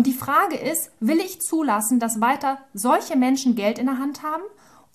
Und 0.00 0.06
die 0.06 0.14
Frage 0.14 0.56
ist, 0.56 0.90
will 1.00 1.18
ich 1.18 1.42
zulassen, 1.42 2.00
dass 2.00 2.22
weiter 2.22 2.56
solche 2.72 3.16
Menschen 3.16 3.54
Geld 3.54 3.78
in 3.78 3.84
der 3.84 3.98
Hand 3.98 4.22
haben? 4.22 4.42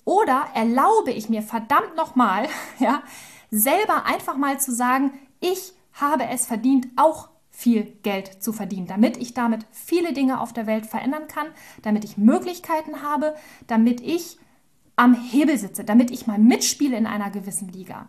Oder 0.04 0.46
erlaube 0.52 1.12
ich 1.12 1.28
mir 1.28 1.42
verdammt 1.42 1.94
nochmal, 1.94 2.48
ja, 2.80 3.04
selber 3.52 4.04
einfach 4.06 4.36
mal 4.36 4.58
zu 4.58 4.74
sagen, 4.74 5.12
ich 5.38 5.74
habe 5.92 6.24
es 6.26 6.46
verdient, 6.46 6.88
auch 6.96 7.28
viel 7.50 7.84
Geld 8.02 8.42
zu 8.42 8.52
verdienen, 8.52 8.88
damit 8.88 9.16
ich 9.16 9.32
damit 9.32 9.64
viele 9.70 10.12
Dinge 10.12 10.40
auf 10.40 10.52
der 10.52 10.66
Welt 10.66 10.86
verändern 10.86 11.28
kann, 11.28 11.46
damit 11.82 12.02
ich 12.02 12.18
Möglichkeiten 12.18 13.02
habe, 13.02 13.36
damit 13.68 14.00
ich 14.00 14.40
am 14.96 15.14
Hebel 15.14 15.56
sitze, 15.56 15.84
damit 15.84 16.10
ich 16.10 16.26
mal 16.26 16.40
mitspiele 16.40 16.96
in 16.96 17.06
einer 17.06 17.30
gewissen 17.30 17.68
Liga. 17.68 18.08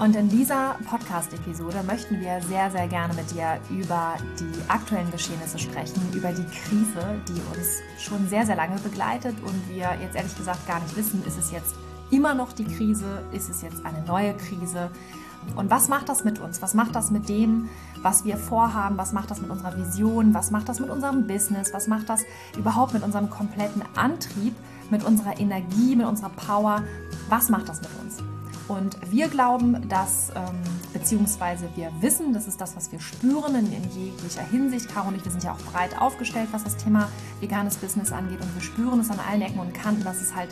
Und 0.00 0.16
in 0.16 0.30
dieser 0.30 0.76
Podcast-Episode 0.88 1.82
möchten 1.86 2.18
wir 2.20 2.40
sehr, 2.48 2.70
sehr 2.70 2.88
gerne 2.88 3.12
mit 3.12 3.30
dir 3.32 3.60
über 3.68 4.14
die 4.40 4.50
aktuellen 4.66 5.10
Geschehnisse 5.10 5.58
sprechen, 5.58 6.00
über 6.14 6.32
die 6.32 6.46
Krise, 6.46 7.20
die 7.28 7.38
uns 7.54 7.82
schon 7.98 8.26
sehr, 8.26 8.46
sehr 8.46 8.56
lange 8.56 8.80
begleitet 8.80 9.36
und 9.44 9.68
wir 9.68 9.90
jetzt 10.00 10.16
ehrlich 10.16 10.34
gesagt 10.38 10.66
gar 10.66 10.80
nicht 10.80 10.96
wissen, 10.96 11.22
ist 11.26 11.36
es 11.36 11.50
jetzt 11.50 11.74
immer 12.10 12.32
noch 12.32 12.54
die 12.54 12.64
Krise, 12.64 13.22
ist 13.32 13.50
es 13.50 13.60
jetzt 13.60 13.84
eine 13.84 14.02
neue 14.06 14.32
Krise 14.32 14.90
und 15.54 15.70
was 15.70 15.88
macht 15.88 16.08
das 16.08 16.24
mit 16.24 16.38
uns? 16.38 16.62
Was 16.62 16.72
macht 16.72 16.94
das 16.94 17.10
mit 17.10 17.28
dem, 17.28 17.68
was 18.00 18.24
wir 18.24 18.38
vorhaben? 18.38 18.96
Was 18.96 19.12
macht 19.12 19.30
das 19.30 19.42
mit 19.42 19.50
unserer 19.50 19.76
Vision? 19.76 20.32
Was 20.32 20.50
macht 20.50 20.70
das 20.70 20.80
mit 20.80 20.88
unserem 20.88 21.26
Business? 21.26 21.74
Was 21.74 21.88
macht 21.88 22.08
das 22.08 22.22
überhaupt 22.56 22.94
mit 22.94 23.02
unserem 23.02 23.28
kompletten 23.28 23.82
Antrieb, 23.96 24.54
mit 24.90 25.04
unserer 25.04 25.38
Energie, 25.38 25.94
mit 25.94 26.06
unserer 26.06 26.30
Power? 26.30 26.84
Was 27.28 27.50
macht 27.50 27.68
das 27.68 27.82
mit 27.82 27.90
uns? 28.02 28.29
Und 28.70 28.96
wir 29.10 29.26
glauben, 29.26 29.88
dass, 29.88 30.30
ähm, 30.36 30.54
beziehungsweise 30.92 31.68
wir 31.74 31.90
wissen, 32.00 32.32
das 32.32 32.46
ist 32.46 32.60
das, 32.60 32.76
was 32.76 32.92
wir 32.92 33.00
spüren 33.00 33.56
in, 33.56 33.72
in 33.72 33.82
jeglicher 33.90 34.42
Hinsicht. 34.42 34.88
Caro 34.88 35.08
und 35.08 35.16
ich, 35.16 35.24
wir 35.24 35.32
sind 35.32 35.42
ja 35.42 35.54
auch 35.54 35.72
breit 35.72 36.00
aufgestellt, 36.00 36.50
was 36.52 36.62
das 36.62 36.76
Thema 36.76 37.08
veganes 37.40 37.78
Business 37.78 38.12
angeht. 38.12 38.40
Und 38.40 38.54
wir 38.54 38.62
spüren 38.62 39.00
es 39.00 39.10
an 39.10 39.18
allen 39.28 39.42
Ecken 39.42 39.58
und 39.58 39.74
Kanten, 39.74 40.04
dass 40.04 40.20
es 40.20 40.36
halt 40.36 40.50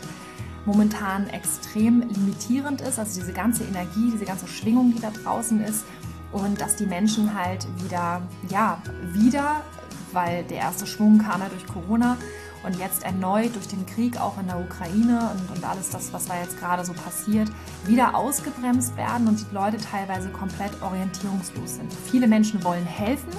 momentan 0.65 1.29
extrem 1.29 2.01
limitierend 2.01 2.81
ist. 2.81 2.99
Also 2.99 3.21
diese 3.21 3.31
ganze 3.31 3.63
Energie, 3.63 4.11
diese 4.11 4.25
ganze 4.25 4.47
Schwingung, 4.47 4.93
die 4.93 4.99
da 4.99 5.11
draußen 5.11 5.61
ist. 5.61 5.85
Und 6.33 6.59
dass 6.59 6.75
die 6.75 6.87
Menschen 6.87 7.33
halt 7.33 7.65
wieder, 7.81 8.21
ja, 8.49 8.81
wieder, 9.13 9.61
weil 10.11 10.43
der 10.43 10.57
erste 10.57 10.85
Schwung 10.85 11.19
kam 11.19 11.39
ja 11.39 11.47
durch 11.47 11.65
Corona, 11.65 12.17
und 12.63 12.77
jetzt 12.77 13.03
erneut 13.03 13.55
durch 13.55 13.67
den 13.67 13.85
Krieg 13.85 14.19
auch 14.19 14.37
in 14.39 14.47
der 14.47 14.59
Ukraine 14.59 15.31
und, 15.31 15.57
und 15.57 15.63
alles 15.63 15.89
das, 15.89 16.11
was 16.13 16.25
da 16.25 16.39
jetzt 16.39 16.59
gerade 16.59 16.83
so 16.83 16.93
passiert, 16.93 17.49
wieder 17.85 18.15
ausgebremst 18.15 18.97
werden 18.97 19.27
und 19.27 19.39
die 19.39 19.53
Leute 19.53 19.77
teilweise 19.77 20.29
komplett 20.29 20.81
orientierungslos 20.81 21.75
sind. 21.75 21.93
Viele 22.11 22.27
Menschen 22.27 22.63
wollen 22.63 22.85
helfen, 22.85 23.31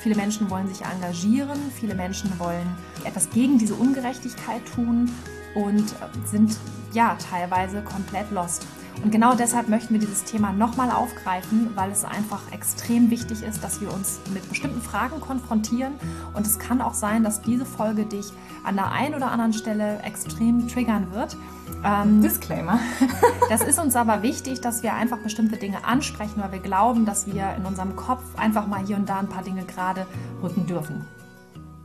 viele 0.00 0.14
Menschen 0.14 0.48
wollen 0.50 0.68
sich 0.68 0.82
engagieren, 0.84 1.58
viele 1.74 1.94
Menschen 1.94 2.38
wollen 2.38 2.76
etwas 3.04 3.30
gegen 3.30 3.58
diese 3.58 3.74
Ungerechtigkeit 3.74 4.62
tun 4.74 5.10
und 5.54 5.94
sind 6.24 6.56
ja 6.92 7.16
teilweise 7.30 7.82
komplett 7.82 8.30
lost. 8.30 8.66
Und 9.02 9.10
genau 9.10 9.34
deshalb 9.34 9.68
möchten 9.68 9.94
wir 9.94 10.00
dieses 10.00 10.24
Thema 10.24 10.52
nochmal 10.52 10.90
aufgreifen, 10.90 11.70
weil 11.74 11.90
es 11.90 12.04
einfach 12.04 12.52
extrem 12.52 13.10
wichtig 13.10 13.42
ist, 13.42 13.64
dass 13.64 13.80
wir 13.80 13.92
uns 13.92 14.20
mit 14.34 14.46
bestimmten 14.48 14.82
Fragen 14.82 15.20
konfrontieren. 15.20 15.94
Und 16.34 16.46
es 16.46 16.58
kann 16.58 16.80
auch 16.82 16.94
sein, 16.94 17.24
dass 17.24 17.40
diese 17.40 17.64
Folge 17.64 18.04
dich 18.04 18.32
an 18.64 18.76
der 18.76 18.92
einen 18.92 19.14
oder 19.14 19.30
anderen 19.30 19.52
Stelle 19.52 20.00
extrem 20.02 20.68
triggern 20.68 21.12
wird. 21.12 21.36
Ähm, 21.84 22.20
Disclaimer. 22.20 22.78
das 23.48 23.62
ist 23.62 23.78
uns 23.78 23.96
aber 23.96 24.22
wichtig, 24.22 24.60
dass 24.60 24.82
wir 24.82 24.92
einfach 24.94 25.18
bestimmte 25.18 25.56
Dinge 25.56 25.84
ansprechen, 25.84 26.34
weil 26.36 26.52
wir 26.52 26.58
glauben, 26.58 27.06
dass 27.06 27.26
wir 27.26 27.54
in 27.56 27.64
unserem 27.64 27.96
Kopf 27.96 28.22
einfach 28.36 28.66
mal 28.66 28.84
hier 28.84 28.96
und 28.96 29.08
da 29.08 29.18
ein 29.18 29.28
paar 29.28 29.42
Dinge 29.42 29.64
gerade 29.64 30.06
rücken 30.42 30.66
dürfen. 30.66 31.06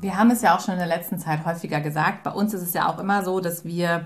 Wir 0.02 0.18
haben 0.18 0.30
es 0.32 0.42
ja 0.42 0.56
auch 0.56 0.60
schon 0.60 0.74
in 0.74 0.80
der 0.80 0.88
letzten 0.88 1.18
Zeit 1.18 1.46
häufiger 1.46 1.80
gesagt. 1.80 2.24
Bei 2.24 2.32
uns 2.32 2.54
ist 2.54 2.62
es 2.62 2.74
ja 2.74 2.90
auch 2.90 3.00
immer 3.00 3.24
so, 3.24 3.40
dass 3.40 3.64
wir 3.64 4.06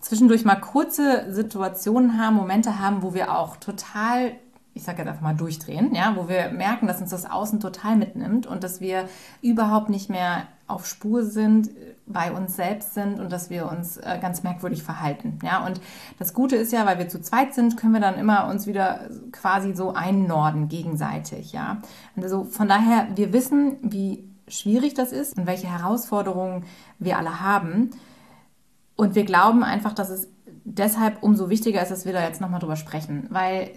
zwischendurch 0.00 0.44
mal 0.44 0.56
kurze 0.56 1.32
Situationen 1.32 2.18
haben, 2.18 2.36
Momente 2.36 2.78
haben, 2.78 3.02
wo 3.02 3.14
wir 3.14 3.36
auch 3.36 3.56
total 3.56 4.32
ich 4.72 4.84
sage 4.84 4.98
jetzt 4.98 5.08
einfach 5.08 5.22
mal 5.22 5.34
durchdrehen, 5.34 5.94
ja, 5.94 6.14
wo 6.16 6.28
wir 6.28 6.50
merken, 6.52 6.86
dass 6.86 7.00
uns 7.00 7.10
das 7.10 7.28
Außen 7.28 7.60
total 7.60 7.96
mitnimmt 7.96 8.46
und 8.46 8.62
dass 8.62 8.80
wir 8.80 9.08
überhaupt 9.42 9.90
nicht 9.90 10.08
mehr 10.08 10.44
auf 10.68 10.86
Spur 10.86 11.24
sind, 11.24 11.70
bei 12.06 12.32
uns 12.32 12.56
selbst 12.56 12.94
sind 12.94 13.18
und 13.18 13.32
dass 13.32 13.50
wir 13.50 13.68
uns 13.68 13.96
äh, 13.96 14.18
ganz 14.20 14.42
merkwürdig 14.42 14.82
verhalten, 14.82 15.38
ja. 15.42 15.64
Und 15.64 15.80
das 16.18 16.34
Gute 16.34 16.56
ist 16.56 16.72
ja, 16.72 16.86
weil 16.86 16.98
wir 16.98 17.08
zu 17.08 17.20
zweit 17.20 17.54
sind, 17.54 17.76
können 17.76 17.92
wir 17.92 18.00
dann 18.00 18.18
immer 18.18 18.48
uns 18.48 18.66
wieder 18.66 19.08
quasi 19.32 19.74
so 19.74 19.92
einnorden 19.92 20.68
gegenseitig, 20.68 21.52
ja. 21.52 21.82
Und 22.14 22.22
also 22.22 22.44
von 22.44 22.68
daher, 22.68 23.08
wir 23.16 23.32
wissen, 23.32 23.78
wie 23.82 24.24
schwierig 24.48 24.94
das 24.94 25.12
ist 25.12 25.36
und 25.36 25.46
welche 25.46 25.68
Herausforderungen 25.68 26.64
wir 26.98 27.18
alle 27.18 27.40
haben. 27.40 27.90
Und 29.00 29.14
wir 29.14 29.24
glauben 29.24 29.64
einfach, 29.64 29.94
dass 29.94 30.10
es 30.10 30.28
deshalb 30.64 31.22
umso 31.22 31.48
wichtiger 31.48 31.80
ist, 31.80 31.90
dass 31.90 32.04
wir 32.04 32.12
da 32.12 32.22
jetzt 32.22 32.42
nochmal 32.42 32.60
drüber 32.60 32.76
sprechen, 32.76 33.26
weil 33.30 33.70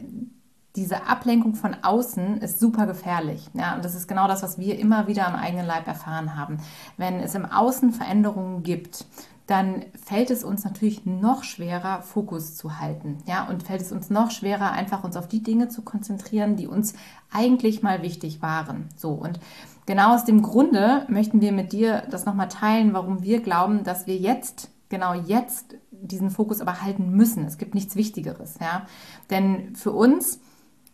diese 0.76 1.08
Ablenkung 1.08 1.56
von 1.56 1.78
außen 1.82 2.40
ist 2.42 2.60
super 2.60 2.86
gefährlich. 2.88 3.50
Ja, 3.54 3.74
und 3.74 3.86
das 3.86 3.96
ist 3.96 4.10
genau 4.10 4.28
das, 4.28 4.44
was 4.44 4.58
wir 4.58 4.78
immer 4.78 5.08
wieder 5.08 5.26
am 5.26 5.36
eigenen 5.36 5.66
Leib 5.66 5.88
erfahren 5.88 6.36
haben. 6.36 6.58
Wenn 6.98 7.22
es 7.22 7.36
im 7.36 7.46
Außen 7.46 7.94
Veränderungen 7.94 8.64
gibt, 8.64 9.06
dann 9.48 9.86
fällt 9.94 10.30
es 10.30 10.44
uns 10.44 10.66
natürlich 10.66 11.06
noch 11.06 11.46
schwerer, 11.46 12.02
Fokus 12.02 12.58
zu 12.58 12.82
halten. 12.82 13.20
Ja, 13.26 13.48
und 13.48 13.64
fällt 13.64 13.80
es 13.80 13.94
uns 13.94 14.10
noch 14.10 14.30
schwerer, 14.30 14.74
einfach 14.74 15.06
uns 15.06 15.16
auf 15.16 15.30
die 15.30 15.42
Dinge 15.42 15.70
zu 15.70 15.84
konzentrieren, 15.84 16.58
die 16.58 16.68
uns 16.68 16.96
eigentlich 17.32 17.82
mal 17.82 18.02
wichtig 18.02 18.42
waren. 18.42 18.90
So, 18.98 19.12
und 19.12 19.40
genau 19.86 20.16
aus 20.16 20.26
dem 20.26 20.42
Grunde 20.42 21.06
möchten 21.08 21.40
wir 21.40 21.54
mit 21.54 21.72
dir 21.72 22.04
das 22.12 22.26
nochmal 22.26 22.50
teilen, 22.50 22.92
warum 22.92 23.24
wir 23.24 23.42
glauben, 23.42 23.86
dass 23.86 24.06
wir 24.06 24.18
jetzt 24.18 24.70
genau 24.94 25.16
jetzt 25.16 25.76
diesen 25.90 26.30
Fokus 26.30 26.62
aber 26.62 26.84
halten 26.84 27.10
müssen. 27.10 27.46
Es 27.46 27.58
gibt 27.58 27.74
nichts 27.74 27.96
Wichtigeres, 27.96 28.60
ja. 28.62 28.86
Denn 29.32 29.76
für 29.76 29.92
uns 29.92 30.40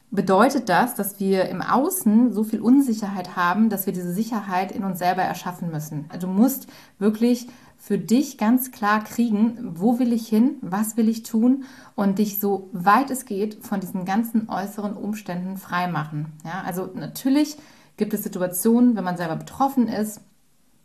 bedeutet 0.09 0.69
das, 0.69 0.95
dass 0.95 1.19
wir 1.19 1.49
im 1.49 1.61
Außen 1.61 2.31
so 2.31 2.45
viel 2.45 2.61
Unsicherheit 2.61 3.35
haben, 3.35 3.69
dass 3.69 3.85
wir 3.85 3.93
diese 3.93 4.13
Sicherheit 4.13 4.71
in 4.71 4.85
uns 4.85 4.99
selber 4.99 5.21
erschaffen 5.21 5.69
müssen. 5.69 6.05
Also 6.07 6.27
du 6.27 6.33
musst 6.33 6.67
wirklich 6.97 7.47
für 7.77 7.97
dich 7.97 8.37
ganz 8.37 8.71
klar 8.71 9.03
kriegen, 9.03 9.57
wo 9.75 9.99
will 9.99 10.13
ich 10.13 10.27
hin, 10.27 10.55
was 10.61 10.95
will 10.95 11.09
ich 11.09 11.23
tun 11.23 11.65
und 11.95 12.19
dich 12.19 12.39
so 12.39 12.69
weit 12.71 13.11
es 13.11 13.25
geht 13.25 13.65
von 13.65 13.81
diesen 13.81 14.05
ganzen 14.05 14.49
äußeren 14.49 14.93
Umständen 14.93 15.57
frei 15.57 15.87
machen. 15.87 16.33
Ja, 16.45 16.63
also 16.65 16.89
natürlich 16.93 17.57
gibt 17.97 18.13
es 18.13 18.23
Situationen, 18.23 18.95
wenn 18.95 19.03
man 19.03 19.17
selber 19.17 19.35
betroffen 19.35 19.89
ist, 19.89 20.21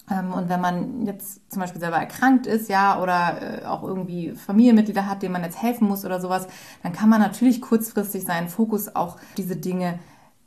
und 0.06 0.50
wenn 0.50 0.60
man 0.60 1.06
jetzt 1.06 1.50
zum 1.50 1.60
Beispiel 1.60 1.80
selber 1.80 1.96
erkrankt 1.96 2.46
ist, 2.46 2.68
ja, 2.68 3.00
oder 3.00 3.62
äh, 3.62 3.64
auch 3.64 3.82
irgendwie 3.82 4.32
Familienmitglieder 4.32 5.08
hat, 5.08 5.22
denen 5.22 5.32
man 5.32 5.42
jetzt 5.42 5.62
helfen 5.62 5.88
muss 5.88 6.04
oder 6.04 6.20
sowas, 6.20 6.46
dann 6.82 6.92
kann 6.92 7.08
man 7.08 7.20
natürlich 7.20 7.62
kurzfristig 7.62 8.24
seinen 8.24 8.48
Fokus 8.48 8.94
auch 8.94 9.16
diese 9.38 9.56
Dinge 9.56 9.98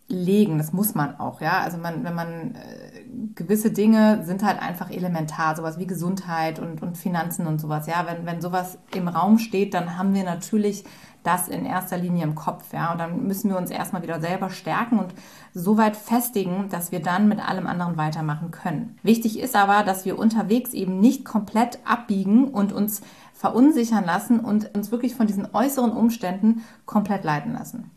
legen. 0.07 0.57
Das 0.57 0.73
muss 0.73 0.93
man 0.93 1.19
auch, 1.19 1.41
ja. 1.41 1.59
Also 1.59 1.77
man, 1.77 2.03
wenn 2.03 2.13
man 2.13 2.55
äh, 2.55 3.03
gewisse 3.33 3.71
Dinge 3.71 4.23
sind 4.25 4.43
halt 4.43 4.61
einfach 4.61 4.91
elementar, 4.91 5.55
sowas 5.55 5.79
wie 5.79 5.87
Gesundheit 5.87 6.59
und, 6.59 6.81
und 6.83 6.97
Finanzen 6.97 7.47
und 7.47 7.59
sowas, 7.59 7.87
ja. 7.87 8.05
Wenn, 8.07 8.25
wenn 8.27 8.41
sowas 8.41 8.77
im 8.93 9.07
Raum 9.07 9.39
steht, 9.39 9.73
dann 9.73 9.97
haben 9.97 10.13
wir 10.13 10.23
natürlich 10.23 10.85
das 11.27 11.47
in 11.47 11.65
erster 11.65 11.97
Linie 11.97 12.23
im 12.23 12.35
Kopf. 12.35 12.73
Ja? 12.73 12.91
Und 12.93 12.99
dann 12.99 13.27
müssen 13.27 13.49
wir 13.49 13.57
uns 13.57 13.69
erstmal 13.69 14.01
wieder 14.01 14.19
selber 14.21 14.49
stärken 14.49 14.97
und 14.99 15.13
so 15.53 15.77
weit 15.77 15.97
festigen, 15.97 16.69
dass 16.69 16.91
wir 16.91 17.01
dann 17.01 17.27
mit 17.27 17.39
allem 17.39 17.67
anderen 17.67 17.97
weitermachen 17.97 18.51
können. 18.51 18.97
Wichtig 19.03 19.39
ist 19.39 19.55
aber, 19.55 19.83
dass 19.83 20.05
wir 20.05 20.17
unterwegs 20.17 20.73
eben 20.73 20.99
nicht 20.99 21.25
komplett 21.25 21.79
abbiegen 21.85 22.47
und 22.47 22.71
uns 22.71 23.01
verunsichern 23.33 24.05
lassen 24.05 24.39
und 24.39 24.73
uns 24.75 24.91
wirklich 24.91 25.15
von 25.15 25.27
diesen 25.27 25.53
äußeren 25.53 25.91
Umständen 25.91 26.63
komplett 26.85 27.23
leiten 27.23 27.53
lassen. 27.53 27.91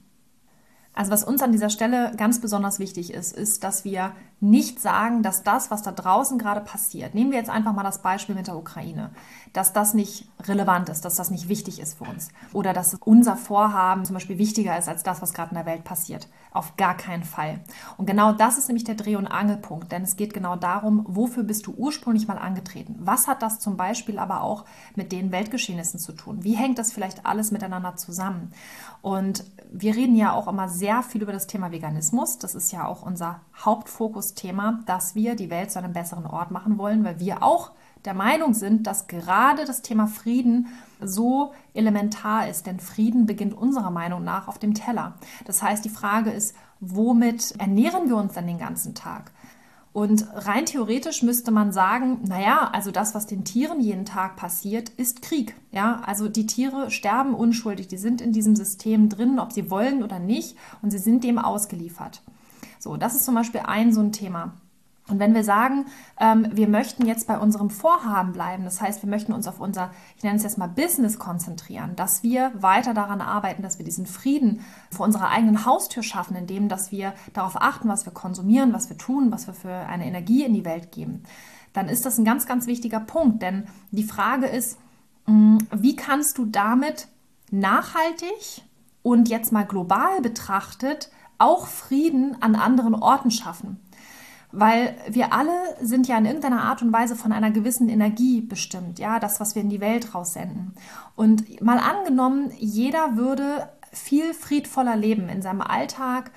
Also 1.01 1.13
was 1.13 1.25
uns 1.25 1.41
an 1.41 1.51
dieser 1.51 1.71
Stelle 1.71 2.13
ganz 2.19 2.43
besonders 2.43 2.79
wichtig 2.79 3.15
ist, 3.15 3.35
ist, 3.35 3.65
dass 3.65 3.87
wir 3.87 4.13
nicht 4.41 4.81
sagen, 4.81 5.23
dass 5.23 5.43
das, 5.43 5.71
was 5.71 5.83
da 5.83 5.93
draußen 5.93 6.39
gerade 6.39 6.61
passiert, 6.61 7.15
nehmen 7.15 7.31
wir 7.31 7.39
jetzt 7.39 7.51
einfach 7.51 7.75
mal 7.75 7.83
das 7.83 8.03
Beispiel 8.03 8.35
mit 8.35 8.47
der 8.47 8.57
Ukraine, 8.57 9.11
dass 9.53 9.73
das 9.73 9.93
nicht 9.95 10.29
relevant 10.43 10.89
ist, 10.89 11.05
dass 11.05 11.15
das 11.15 11.31
nicht 11.31 11.49
wichtig 11.49 11.81
ist 11.81 11.99
für 11.99 12.05
uns 12.05 12.29
oder 12.53 12.73
dass 12.73 12.95
unser 12.95 13.37
Vorhaben 13.37 14.05
zum 14.05 14.15
Beispiel 14.15 14.39
wichtiger 14.39 14.79
ist 14.79 14.89
als 14.89 15.03
das, 15.03 15.21
was 15.21 15.35
gerade 15.35 15.51
in 15.51 15.57
der 15.57 15.67
Welt 15.67 15.85
passiert. 15.85 16.29
Auf 16.53 16.77
gar 16.77 16.97
keinen 16.97 17.25
Fall. 17.25 17.61
Und 17.97 18.07
genau 18.07 18.33
das 18.33 18.59
ist 18.59 18.69
nämlich 18.69 18.85
der 18.85 18.95
Dreh- 18.95 19.17
und 19.17 19.27
Angelpunkt, 19.27 19.93
denn 19.93 20.03
es 20.03 20.17
geht 20.17 20.35
genau 20.35 20.57
darum, 20.57 21.05
wofür 21.07 21.45
bist 21.45 21.67
du 21.67 21.75
ursprünglich 21.77 22.27
mal 22.27 22.39
angetreten? 22.39 22.97
Was 22.99 23.27
hat 23.27 23.43
das 23.43 23.59
zum 23.59 23.77
Beispiel 23.77 24.19
aber 24.19 24.43
auch 24.43 24.65
mit 24.97 25.13
den 25.13 25.33
Weltgeschehnissen 25.33 26.01
zu 26.01 26.13
tun? 26.13 26.43
Wie 26.43 26.57
hängt 26.57 26.79
das 26.79 26.93
vielleicht 26.93 27.27
alles 27.27 27.53
miteinander 27.53 27.97
zusammen? 27.97 28.53
Und 29.03 29.45
wir 29.71 29.95
reden 29.95 30.17
ja 30.17 30.33
auch 30.33 30.49
immer 30.49 30.69
sehr 30.69 30.90
viel 31.03 31.23
über 31.23 31.33
das 31.33 31.47
Thema 31.47 31.71
Veganismus. 31.71 32.39
Das 32.39 32.55
ist 32.55 32.73
ja 32.73 32.87
auch 32.87 33.03
unser 33.03 33.41
Hauptfokusthema, 33.65 34.81
dass 34.87 35.15
wir 35.15 35.37
die 35.37 35.51
Welt 35.51 35.71
zu 35.71 35.79
einem 35.79 35.93
besseren 35.93 36.27
Ort 36.27 36.51
machen 36.51 36.79
wollen, 36.79 37.05
weil 37.05 37.21
wir 37.21 37.43
auch 37.43 37.71
der 38.05 38.15
Meinung 38.15 38.55
sind, 38.55 38.87
dass 38.87 39.07
gerade 39.07 39.65
das 39.65 39.83
Thema 39.83 40.07
Frieden 40.07 40.69
so 41.01 41.53
elementar 41.75 42.49
ist. 42.49 42.67
Denn 42.67 42.81
Frieden 42.81 43.27
beginnt 43.27 43.55
unserer 43.55 43.91
Meinung 43.91 44.25
nach 44.25 44.49
auf 44.49 44.59
dem 44.59 44.75
Teller. 44.75 45.15
Das 45.45 45.63
heißt, 45.63 45.85
die 45.85 45.91
Frage 45.91 46.31
ist, 46.31 46.55
womit 46.81 47.55
ernähren 47.59 48.09
wir 48.09 48.17
uns 48.17 48.33
dann 48.33 48.47
den 48.47 48.59
ganzen 48.59 48.95
Tag? 48.95 49.33
Und 49.93 50.25
rein 50.35 50.67
theoretisch 50.67 51.23
müsste 51.23 51.51
man 51.51 51.73
sagen, 51.73 52.21
naja, 52.25 52.71
also 52.73 52.93
das, 52.93 53.15
was 53.15 53.27
den 53.27 53.45
Tieren 53.45 53.81
jeden 53.81 54.05
Tag 54.05 54.37
passiert, 54.37 54.89
ist 54.91 55.21
Krieg. 55.21 55.57
Ja, 55.73 56.01
also 56.07 56.29
die 56.29 56.47
Tiere 56.47 56.93
sterben 56.93 57.35
unschuldig, 57.35 57.89
die 57.89 57.99
sind 57.99 58.21
in 58.21 58.33
diesem 58.33 58.55
System 58.55 59.09
drin, 59.09 59.41
ob 59.41 59.53
sie 59.53 59.69
wollen 59.69 60.05
oder 60.05 60.21
nicht, 60.21 60.57
und 60.81 60.91
sie 60.91 60.99
sind 60.99 61.25
dem 61.25 61.39
ausgeliefert. 61.39 62.23
So, 62.79 62.97
das 62.97 63.17
ist 63.17 63.25
zum 63.25 63.35
Beispiel 63.35 63.63
ein 63.65 63.93
so 63.93 64.01
ein 64.01 64.13
Thema. 64.13 64.55
Und 65.11 65.19
wenn 65.19 65.35
wir 65.35 65.45
sagen, 65.45 65.87
ähm, 66.19 66.49
wir 66.53 66.69
möchten 66.69 67.07
jetzt 67.07 67.27
bei 67.27 67.39
unserem 67.39 67.71
Vorhaben 67.71 68.33
bleiben, 68.33 68.65
das 68.65 68.81
heißt, 68.81 69.03
wir 69.03 69.11
möchten 69.11 69.33
uns 69.33 69.49
auf 69.49 69.61
unser, 69.61 69.91
ich 70.17 70.23
nenne 70.23 70.37
es 70.37 70.43
jetzt 70.43 70.59
mal 70.59 70.69
Business 70.69 71.19
konzentrieren, 71.19 71.97
dass 71.97 72.23
wir 72.23 72.53
weiter 72.55 72.95
daran 72.95 73.21
arbeiten, 73.21 73.63
dass 73.63 73.79
wir 73.79 73.85
diesen 73.85 74.07
Frieden 74.07 74.61
vor 74.91 75.07
unserer 75.07 75.29
eigenen 75.29 75.65
Haustür 75.65 76.03
schaffen, 76.03 76.37
indem 76.37 76.69
dass 76.69 76.93
wir 76.93 77.15
darauf 77.33 77.61
achten, 77.61 77.89
was 77.89 78.07
wir 78.07 78.13
konsumieren, 78.13 78.73
was 78.73 78.89
wir 78.89 78.99
tun, 78.99 79.33
was 79.33 79.47
wir 79.47 79.55
für 79.55 79.75
eine 79.75 80.07
Energie 80.07 80.45
in 80.45 80.55
die 80.55 80.65
Welt 80.65 80.93
geben, 80.93 81.25
dann 81.73 81.89
ist 81.89 82.07
das 82.07 82.19
ein 82.19 82.25
ganz, 82.25 82.47
ganz 82.47 82.67
wichtiger 82.67 83.01
Punkt. 83.01 83.43
Denn 83.43 83.67
die 83.91 84.05
Frage 84.05 84.47
ist, 84.47 84.79
mm, 85.27 85.59
wie 85.73 85.97
kannst 85.97 86.39
du 86.39 86.47
damit 86.47 87.09
nachhaltig 87.51 88.63
und 89.03 89.29
jetzt 89.29 89.53
mal 89.53 89.65
global 89.65 90.21
betrachtet 90.21 91.11
auch 91.39 91.67
Frieden 91.67 92.37
an 92.41 92.55
anderen 92.55 92.95
Orten 92.95 93.31
schaffen? 93.31 93.81
Weil 94.53 94.97
wir 95.09 95.33
alle 95.33 95.53
sind 95.81 96.09
ja 96.09 96.19
in 96.19 96.27
irgendeiner 96.27 96.63
Art 96.63 96.83
und 96.83 96.93
Weise 96.93 97.17
von 97.17 97.33
einer 97.33 97.51
gewissen 97.51 97.89
Energie 97.89 98.41
bestimmt, 98.41 98.99
ja, 98.99 99.21
das, 99.21 99.41
was 99.41 99.55
wir 99.55 99.63
in 99.63 99.71
die 99.71 99.81
Welt 99.81 100.15
raussenden. 100.15 100.75
Und 101.15 101.61
mal 101.63 101.79
angenommen, 101.79 102.51
jeder 102.59 103.17
würde 103.17 103.69
viel 103.93 104.35
friedvoller 104.35 104.97
leben 104.97 105.29
in 105.29 105.43
seinem 105.43 105.61
Alltag, 105.61 106.31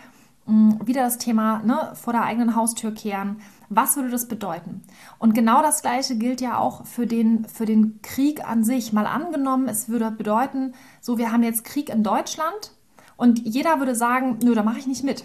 hm, 0.46 0.80
wieder 0.86 1.04
das 1.04 1.18
Thema 1.18 1.62
ne, 1.64 1.94
vor 1.96 2.14
der 2.14 2.24
eigenen 2.24 2.56
Haustür 2.56 2.94
kehren. 2.94 3.42
Was 3.70 3.96
würde 3.96 4.10
das 4.10 4.28
bedeuten? 4.28 4.82
Und 5.18 5.34
genau 5.34 5.62
das 5.62 5.82
Gleiche 5.82 6.16
gilt 6.16 6.42
ja 6.42 6.58
auch 6.58 6.86
für 6.86 7.08
den, 7.08 7.46
für 7.46 7.66
den 7.66 8.02
Krieg 8.02 8.48
an 8.48 8.64
sich. 8.64 8.94
Mal 8.94 9.08
angenommen, 9.08 9.68
es 9.68 9.90
würde 9.90 10.12
bedeuten, 10.12 10.74
so, 11.02 11.18
wir 11.18 11.32
haben 11.32 11.44
jetzt 11.44 11.64
Krieg 11.64 11.90
in 11.90 12.04
Deutschland 12.04 12.72
und 13.16 13.40
jeder 13.40 13.80
würde 13.80 13.96
sagen, 13.96 14.40
nö, 14.44 14.54
da 14.54 14.64
mache 14.64 14.80
ich 14.80 14.88
nicht 14.88 15.04
mit. 15.04 15.24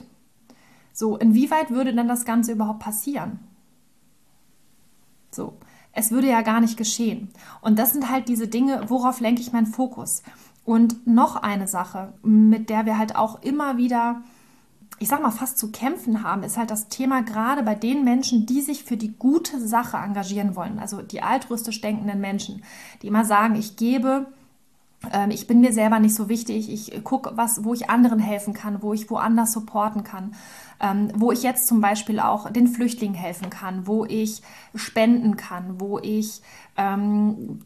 So, 0.98 1.16
inwieweit 1.16 1.70
würde 1.70 1.94
denn 1.94 2.08
das 2.08 2.24
Ganze 2.24 2.50
überhaupt 2.50 2.80
passieren? 2.80 3.38
So, 5.30 5.56
es 5.92 6.10
würde 6.10 6.26
ja 6.28 6.40
gar 6.42 6.60
nicht 6.60 6.76
geschehen. 6.76 7.28
Und 7.60 7.78
das 7.78 7.92
sind 7.92 8.10
halt 8.10 8.26
diese 8.26 8.48
Dinge, 8.48 8.82
worauf 8.88 9.20
lenke 9.20 9.40
ich 9.40 9.52
meinen 9.52 9.66
Fokus? 9.66 10.24
Und 10.64 11.06
noch 11.06 11.36
eine 11.36 11.68
Sache, 11.68 12.14
mit 12.24 12.68
der 12.68 12.84
wir 12.84 12.98
halt 12.98 13.14
auch 13.14 13.40
immer 13.44 13.76
wieder, 13.76 14.22
ich 14.98 15.06
sag 15.06 15.22
mal, 15.22 15.30
fast 15.30 15.58
zu 15.58 15.70
kämpfen 15.70 16.24
haben, 16.24 16.42
ist 16.42 16.56
halt 16.56 16.72
das 16.72 16.88
Thema 16.88 17.22
gerade 17.22 17.62
bei 17.62 17.76
den 17.76 18.02
Menschen, 18.02 18.46
die 18.46 18.60
sich 18.60 18.82
für 18.82 18.96
die 18.96 19.16
gute 19.16 19.60
Sache 19.60 19.98
engagieren 19.98 20.56
wollen. 20.56 20.80
Also 20.80 21.00
die 21.00 21.22
altruistisch 21.22 21.80
denkenden 21.80 22.20
Menschen, 22.20 22.64
die 23.02 23.06
immer 23.06 23.24
sagen, 23.24 23.54
ich 23.54 23.76
gebe 23.76 24.26
ich 25.30 25.46
bin 25.46 25.60
mir 25.60 25.72
selber 25.72 26.00
nicht 26.00 26.14
so 26.14 26.28
wichtig. 26.28 26.70
Ich 26.70 27.04
gucke, 27.04 27.32
was, 27.36 27.64
wo 27.64 27.72
ich 27.72 27.88
anderen 27.88 28.18
helfen 28.18 28.52
kann, 28.52 28.82
wo 28.82 28.92
ich 28.92 29.08
woanders 29.10 29.52
supporten 29.52 30.02
kann, 30.02 30.34
ähm, 30.80 31.12
wo 31.14 31.32
ich 31.32 31.42
jetzt 31.42 31.66
zum 31.66 31.80
Beispiel 31.80 32.20
auch 32.20 32.50
den 32.50 32.66
Flüchtlingen 32.66 33.14
helfen 33.14 33.48
kann, 33.48 33.86
wo 33.86 34.04
ich 34.04 34.42
spenden 34.74 35.36
kann, 35.36 35.80
wo 35.80 35.98
ich 35.98 36.42
ähm, 36.76 37.60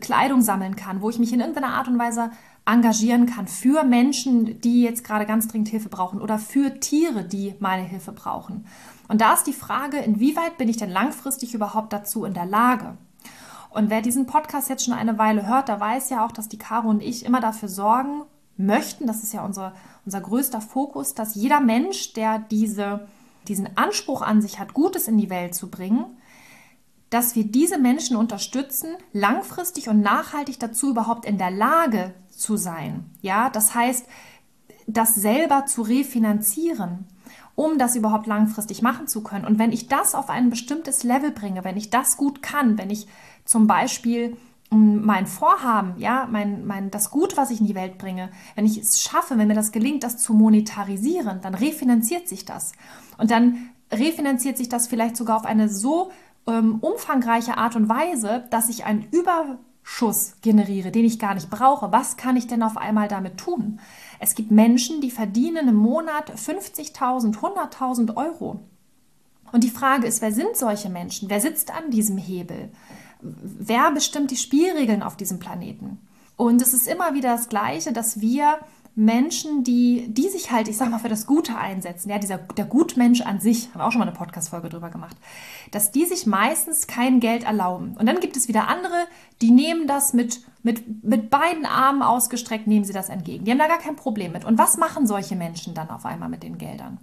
Kleidung 0.00 0.42
sammeln 0.42 0.76
kann, 0.76 1.00
wo 1.00 1.10
ich 1.10 1.18
mich 1.18 1.32
in 1.32 1.40
irgendeiner 1.40 1.74
Art 1.74 1.88
und 1.88 1.98
Weise 1.98 2.30
engagieren 2.66 3.26
kann 3.26 3.46
für 3.46 3.84
Menschen, 3.84 4.60
die 4.60 4.82
jetzt 4.82 5.04
gerade 5.04 5.26
ganz 5.26 5.48
dringend 5.48 5.68
Hilfe 5.68 5.88
brauchen 5.88 6.20
oder 6.20 6.38
für 6.38 6.80
Tiere, 6.80 7.24
die 7.24 7.54
meine 7.60 7.82
Hilfe 7.82 8.12
brauchen. 8.12 8.66
Und 9.08 9.20
da 9.20 9.34
ist 9.34 9.46
die 9.46 9.52
Frage, 9.52 9.98
inwieweit 9.98 10.56
bin 10.56 10.68
ich 10.68 10.78
denn 10.78 10.90
langfristig 10.90 11.54
überhaupt 11.54 11.92
dazu 11.92 12.24
in 12.24 12.32
der 12.32 12.46
Lage? 12.46 12.96
Und 13.74 13.90
wer 13.90 14.02
diesen 14.02 14.26
Podcast 14.26 14.68
jetzt 14.68 14.84
schon 14.84 14.94
eine 14.94 15.18
Weile 15.18 15.48
hört, 15.48 15.68
der 15.68 15.80
weiß 15.80 16.08
ja 16.10 16.24
auch, 16.24 16.30
dass 16.30 16.48
die 16.48 16.58
Caro 16.58 16.88
und 16.88 17.02
ich 17.02 17.24
immer 17.24 17.40
dafür 17.40 17.68
sorgen 17.68 18.22
möchten, 18.56 19.08
das 19.08 19.24
ist 19.24 19.34
ja 19.34 19.44
unser, 19.44 19.74
unser 20.04 20.20
größter 20.20 20.60
Fokus, 20.60 21.14
dass 21.14 21.34
jeder 21.34 21.58
Mensch, 21.58 22.12
der 22.12 22.38
diese, 22.38 23.08
diesen 23.48 23.76
Anspruch 23.76 24.22
an 24.22 24.40
sich 24.40 24.60
hat, 24.60 24.74
Gutes 24.74 25.08
in 25.08 25.18
die 25.18 25.28
Welt 25.28 25.56
zu 25.56 25.70
bringen, 25.70 26.06
dass 27.10 27.34
wir 27.34 27.44
diese 27.44 27.78
Menschen 27.78 28.16
unterstützen, 28.16 28.90
langfristig 29.12 29.88
und 29.88 30.00
nachhaltig 30.00 30.60
dazu 30.60 30.90
überhaupt 30.90 31.24
in 31.24 31.36
der 31.36 31.50
Lage 31.50 32.14
zu 32.30 32.56
sein. 32.56 33.10
Ja, 33.22 33.50
das 33.50 33.74
heißt, 33.74 34.06
das 34.86 35.16
selber 35.16 35.66
zu 35.66 35.82
refinanzieren, 35.82 37.08
um 37.56 37.78
das 37.78 37.96
überhaupt 37.96 38.28
langfristig 38.28 38.82
machen 38.82 39.08
zu 39.08 39.22
können. 39.22 39.44
Und 39.44 39.58
wenn 39.58 39.72
ich 39.72 39.88
das 39.88 40.14
auf 40.14 40.30
ein 40.30 40.50
bestimmtes 40.50 41.02
Level 41.02 41.32
bringe, 41.32 41.64
wenn 41.64 41.76
ich 41.76 41.90
das 41.90 42.16
gut 42.16 42.40
kann, 42.42 42.78
wenn 42.78 42.90
ich 42.90 43.06
zum 43.44 43.66
Beispiel 43.66 44.36
mm, 44.70 45.04
mein 45.04 45.26
Vorhaben, 45.26 45.94
ja, 45.98 46.28
mein, 46.30 46.66
mein, 46.66 46.90
das 46.90 47.10
Gut, 47.10 47.36
was 47.36 47.50
ich 47.50 47.60
in 47.60 47.66
die 47.66 47.74
Welt 47.74 47.98
bringe, 47.98 48.30
wenn 48.54 48.66
ich 48.66 48.78
es 48.78 49.00
schaffe, 49.00 49.38
wenn 49.38 49.48
mir 49.48 49.54
das 49.54 49.72
gelingt, 49.72 50.02
das 50.02 50.18
zu 50.18 50.34
monetarisieren, 50.34 51.40
dann 51.40 51.54
refinanziert 51.54 52.28
sich 52.28 52.44
das. 52.44 52.72
Und 53.18 53.30
dann 53.30 53.70
refinanziert 53.92 54.56
sich 54.56 54.68
das 54.68 54.86
vielleicht 54.86 55.16
sogar 55.16 55.36
auf 55.36 55.44
eine 55.44 55.68
so 55.68 56.10
ähm, 56.46 56.78
umfangreiche 56.80 57.56
Art 57.56 57.76
und 57.76 57.88
Weise, 57.88 58.44
dass 58.50 58.68
ich 58.68 58.84
einen 58.84 59.06
Überschuss 59.10 60.36
generiere, 60.42 60.90
den 60.90 61.04
ich 61.04 61.18
gar 61.18 61.34
nicht 61.34 61.50
brauche. 61.50 61.92
Was 61.92 62.16
kann 62.16 62.36
ich 62.36 62.46
denn 62.46 62.62
auf 62.62 62.76
einmal 62.76 63.08
damit 63.08 63.38
tun? 63.38 63.80
Es 64.18 64.34
gibt 64.34 64.50
Menschen, 64.50 65.00
die 65.00 65.10
verdienen 65.10 65.68
im 65.68 65.76
Monat 65.76 66.32
50.000, 66.32 67.38
100.000 67.38 68.16
Euro. 68.16 68.60
Und 69.52 69.62
die 69.62 69.70
Frage 69.70 70.06
ist, 70.06 70.20
wer 70.20 70.32
sind 70.32 70.56
solche 70.56 70.90
Menschen? 70.90 71.30
Wer 71.30 71.40
sitzt 71.40 71.70
an 71.72 71.90
diesem 71.90 72.18
Hebel? 72.18 72.70
Wer 73.24 73.90
bestimmt 73.92 74.30
die 74.30 74.36
Spielregeln 74.36 75.02
auf 75.02 75.16
diesem 75.16 75.38
Planeten? 75.38 75.98
Und 76.36 76.60
es 76.60 76.74
ist 76.74 76.88
immer 76.88 77.14
wieder 77.14 77.30
das 77.30 77.48
Gleiche, 77.48 77.92
dass 77.92 78.20
wir 78.20 78.58
Menschen, 78.96 79.64
die, 79.64 80.06
die 80.08 80.28
sich 80.28 80.52
halt, 80.52 80.68
ich 80.68 80.76
sag 80.76 80.88
mal, 80.88 81.00
für 81.00 81.08
das 81.08 81.26
Gute 81.26 81.56
einsetzen, 81.56 82.10
ja, 82.10 82.18
dieser, 82.18 82.38
der 82.38 82.64
Gutmensch 82.64 83.22
an 83.22 83.40
sich, 83.40 83.68
haben 83.70 83.80
wir 83.80 83.86
auch 83.86 83.90
schon 83.92 83.98
mal 83.98 84.06
eine 84.06 84.16
Podcast-Folge 84.16 84.68
drüber 84.68 84.90
gemacht, 84.90 85.16
dass 85.72 85.90
die 85.90 86.04
sich 86.04 86.26
meistens 86.26 86.86
kein 86.86 87.18
Geld 87.18 87.42
erlauben. 87.42 87.96
Und 87.98 88.06
dann 88.06 88.20
gibt 88.20 88.36
es 88.36 88.46
wieder 88.46 88.68
andere, 88.68 89.06
die 89.42 89.50
nehmen 89.50 89.88
das 89.88 90.12
mit, 90.12 90.42
mit, 90.62 91.04
mit 91.04 91.28
beiden 91.28 91.66
Armen 91.66 92.02
ausgestreckt, 92.02 92.68
nehmen 92.68 92.84
sie 92.84 92.92
das 92.92 93.08
entgegen. 93.08 93.44
Die 93.44 93.50
haben 93.50 93.58
da 93.58 93.66
gar 93.66 93.78
kein 93.78 93.96
Problem 93.96 94.30
mit. 94.30 94.44
Und 94.44 94.58
was 94.58 94.76
machen 94.76 95.08
solche 95.08 95.34
Menschen 95.34 95.74
dann 95.74 95.90
auf 95.90 96.06
einmal 96.06 96.28
mit 96.28 96.44
den 96.44 96.58
Geldern? 96.58 96.98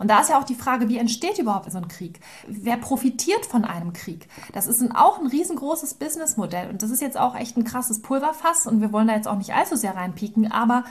Und 0.00 0.08
da 0.08 0.20
ist 0.20 0.30
ja 0.30 0.40
auch 0.40 0.44
die 0.44 0.54
Frage, 0.54 0.88
wie 0.88 0.96
entsteht 0.96 1.38
überhaupt 1.38 1.70
so 1.70 1.76
ein 1.76 1.86
Krieg? 1.88 2.20
Wer 2.48 2.78
profitiert 2.78 3.44
von 3.44 3.66
einem 3.66 3.92
Krieg? 3.92 4.28
Das 4.54 4.66
ist 4.66 4.80
ein, 4.80 4.92
auch 4.92 5.20
ein 5.20 5.26
riesengroßes 5.26 5.94
Businessmodell. 5.94 6.70
Und 6.70 6.82
das 6.82 6.90
ist 6.90 7.02
jetzt 7.02 7.18
auch 7.18 7.36
echt 7.36 7.58
ein 7.58 7.64
krasses 7.64 8.00
Pulverfass. 8.00 8.66
Und 8.66 8.80
wir 8.80 8.92
wollen 8.92 9.08
da 9.08 9.14
jetzt 9.14 9.28
auch 9.28 9.36
nicht 9.36 9.52
allzu 9.52 9.76
sehr 9.76 9.94
reinpieken. 9.94 10.50
Aber 10.50 10.84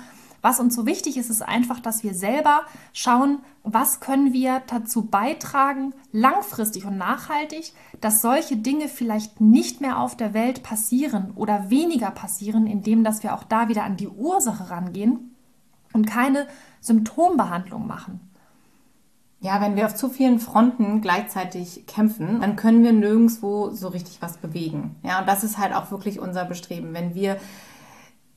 was 0.44 0.60
uns 0.60 0.76
so 0.76 0.86
wichtig 0.86 1.18
ist, 1.18 1.32
ist 1.32 1.42
einfach, 1.42 1.80
dass 1.80 2.04
wir 2.04 2.14
selber 2.14 2.62
schauen, 2.94 3.40
was 3.64 4.00
können 4.00 4.32
wir 4.32 4.62
dazu 4.68 5.06
beitragen, 5.06 5.96
langfristig 6.12 6.86
und 6.86 7.00
nachhaltig, 7.00 7.74
dass 8.00 8.22
solche 8.22 8.58
Dinge 8.58 8.90
vielleicht 8.90 9.42
nicht 9.42 9.82
mehr 9.82 10.00
auf 10.00 10.18
der 10.18 10.36
Welt 10.36 10.62
passieren 10.62 11.32
oder 11.34 11.72
weniger 11.72 12.12
passieren, 12.12 12.68
indem 12.68 13.04
dass 13.04 13.24
wir 13.24 13.34
auch 13.34 13.44
da 13.44 13.70
wieder 13.70 13.86
an 13.86 13.98
die 13.98 14.08
Ursache 14.08 14.70
rangehen 14.70 15.36
und 15.94 16.06
keine 16.06 16.48
Symptombehandlung 16.80 17.88
machen. 17.88 18.29
Ja, 19.42 19.62
wenn 19.62 19.78
wir 19.78 19.86
auf 19.86 19.96
zu 19.96 20.10
vielen 20.10 20.40
Fronten 20.40 21.00
gleichzeitig 21.00 21.86
kämpfen, 21.88 22.42
dann 22.42 22.58
können 22.58 22.84
wir 22.84 22.92
nirgendwo 22.92 23.70
so 23.70 23.88
richtig 23.88 24.22
was 24.22 24.38
bewegen. 24.38 24.96
Ja, 25.04 25.20
und 25.20 25.30
das 25.30 25.46
ist 25.46 25.58
halt 25.58 25.74
auch 25.74 25.92
wirklich 25.92 26.20
unser 26.20 26.44
Bestreben. 26.44 26.94
Wenn 26.94 27.16
wir 27.16 27.38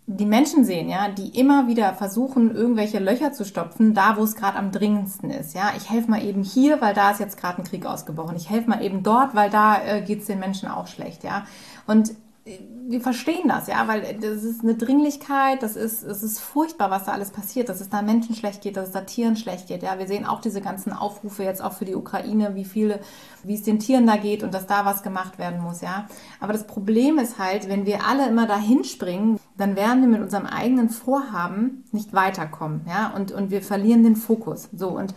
die 0.07 0.27
Menschen 0.27 0.65
sehen, 0.65 0.89
ja, 0.89 1.09
die 1.09 1.39
immer 1.39 1.69
wieder 1.69 1.95
versuchen, 1.95 2.55
irgendwelche 2.55 2.99
Löcher 2.99 3.33
zu 3.33 3.45
stopfen, 3.45 3.95
da 3.95 4.17
wo 4.17 4.23
es 4.23 4.37
gerade 4.37 4.59
am 4.59 4.71
dringendsten 4.71 5.31
ist. 5.31 5.55
Ja, 5.55 5.73
ich 5.77 5.91
helfe 5.91 6.11
mal 6.11 6.25
eben 6.25 6.43
hier, 6.43 6.81
weil 6.81 6.95
da 6.95 7.11
ist 7.11 7.21
jetzt 7.21 7.37
gerade 7.37 7.59
ein 7.59 7.65
Krieg 7.65 7.87
ausgebrochen. 7.87 8.37
Ich 8.37 8.51
helfe 8.51 8.71
mal 8.71 8.83
eben 8.83 9.03
dort, 9.03 9.35
weil 9.35 9.51
da 9.51 9.83
äh, 9.83 10.03
geht 10.03 10.21
es 10.21 10.27
den 10.27 10.41
Menschen 10.41 10.69
auch 10.69 10.87
schlecht. 10.87 11.25
Ja, 11.25 11.47
und 11.87 12.13
wir 12.45 13.01
verstehen 13.01 13.47
das, 13.47 13.69
ja, 13.69 13.87
weil 13.87 14.19
das 14.21 14.43
ist 14.43 14.63
eine 14.63 14.75
Dringlichkeit, 14.75 15.63
das 15.63 15.77
ist, 15.77 16.03
es 16.03 16.25
ist 16.25 16.41
furchtbar, 16.41 16.91
was 16.91 17.05
da 17.05 17.13
alles 17.13 17.31
passiert, 17.31 17.69
dass 17.69 17.81
es 17.81 17.89
da 17.89 18.03
Menschen 18.03 18.35
schlecht 18.35 18.63
geht, 18.63 18.77
dass 18.77 18.89
es 18.89 18.93
da 18.93 19.03
Tieren 19.03 19.37
schlecht 19.37 19.69
geht, 19.69 19.85
ja. 19.85 19.99
Wir 19.99 20.09
sehen 20.09 20.27
auch 20.27 20.41
diese 20.41 20.61
ganzen 20.61 20.93
Aufrufe 20.93 21.45
jetzt 21.45 21.63
auch 21.63 21.73
für 21.73 21.85
die 21.85 21.95
Ukraine, 21.95 22.57
wie 22.57 22.65
viele, 22.65 23.01
wie 23.45 23.55
es 23.55 23.63
den 23.63 23.79
Tieren 23.79 24.09
da 24.09 24.17
geht 24.17 24.43
und 24.43 24.53
dass 24.53 24.67
da 24.67 24.85
was 24.85 25.05
gemacht 25.05 25.39
werden 25.39 25.63
muss, 25.63 25.83
ja. 25.83 26.09
Aber 26.41 26.53
das 26.53 26.67
Problem 26.67 27.19
ist 27.19 27.39
halt, 27.39 27.69
wenn 27.69 27.87
wir 27.87 28.07
alle 28.07 28.29
immer 28.29 28.49
dahin 28.49 28.83
springen, 28.83 29.39
dann 29.57 29.77
werden 29.77 30.03
wir 30.03 30.09
mit 30.09 30.23
unserem 30.23 30.47
eigenen 30.47 30.91
Vorhaben 30.91 31.85
nicht 31.93 32.13
weiterkommen, 32.13 32.81
ja, 32.89 33.13
und, 33.15 33.31
und 33.31 33.53
wir 33.53 33.63
verlieren 33.63 34.03
den 34.03 34.17
Fokus. 34.17 34.69
So, 34.73 34.89
und 34.89 35.15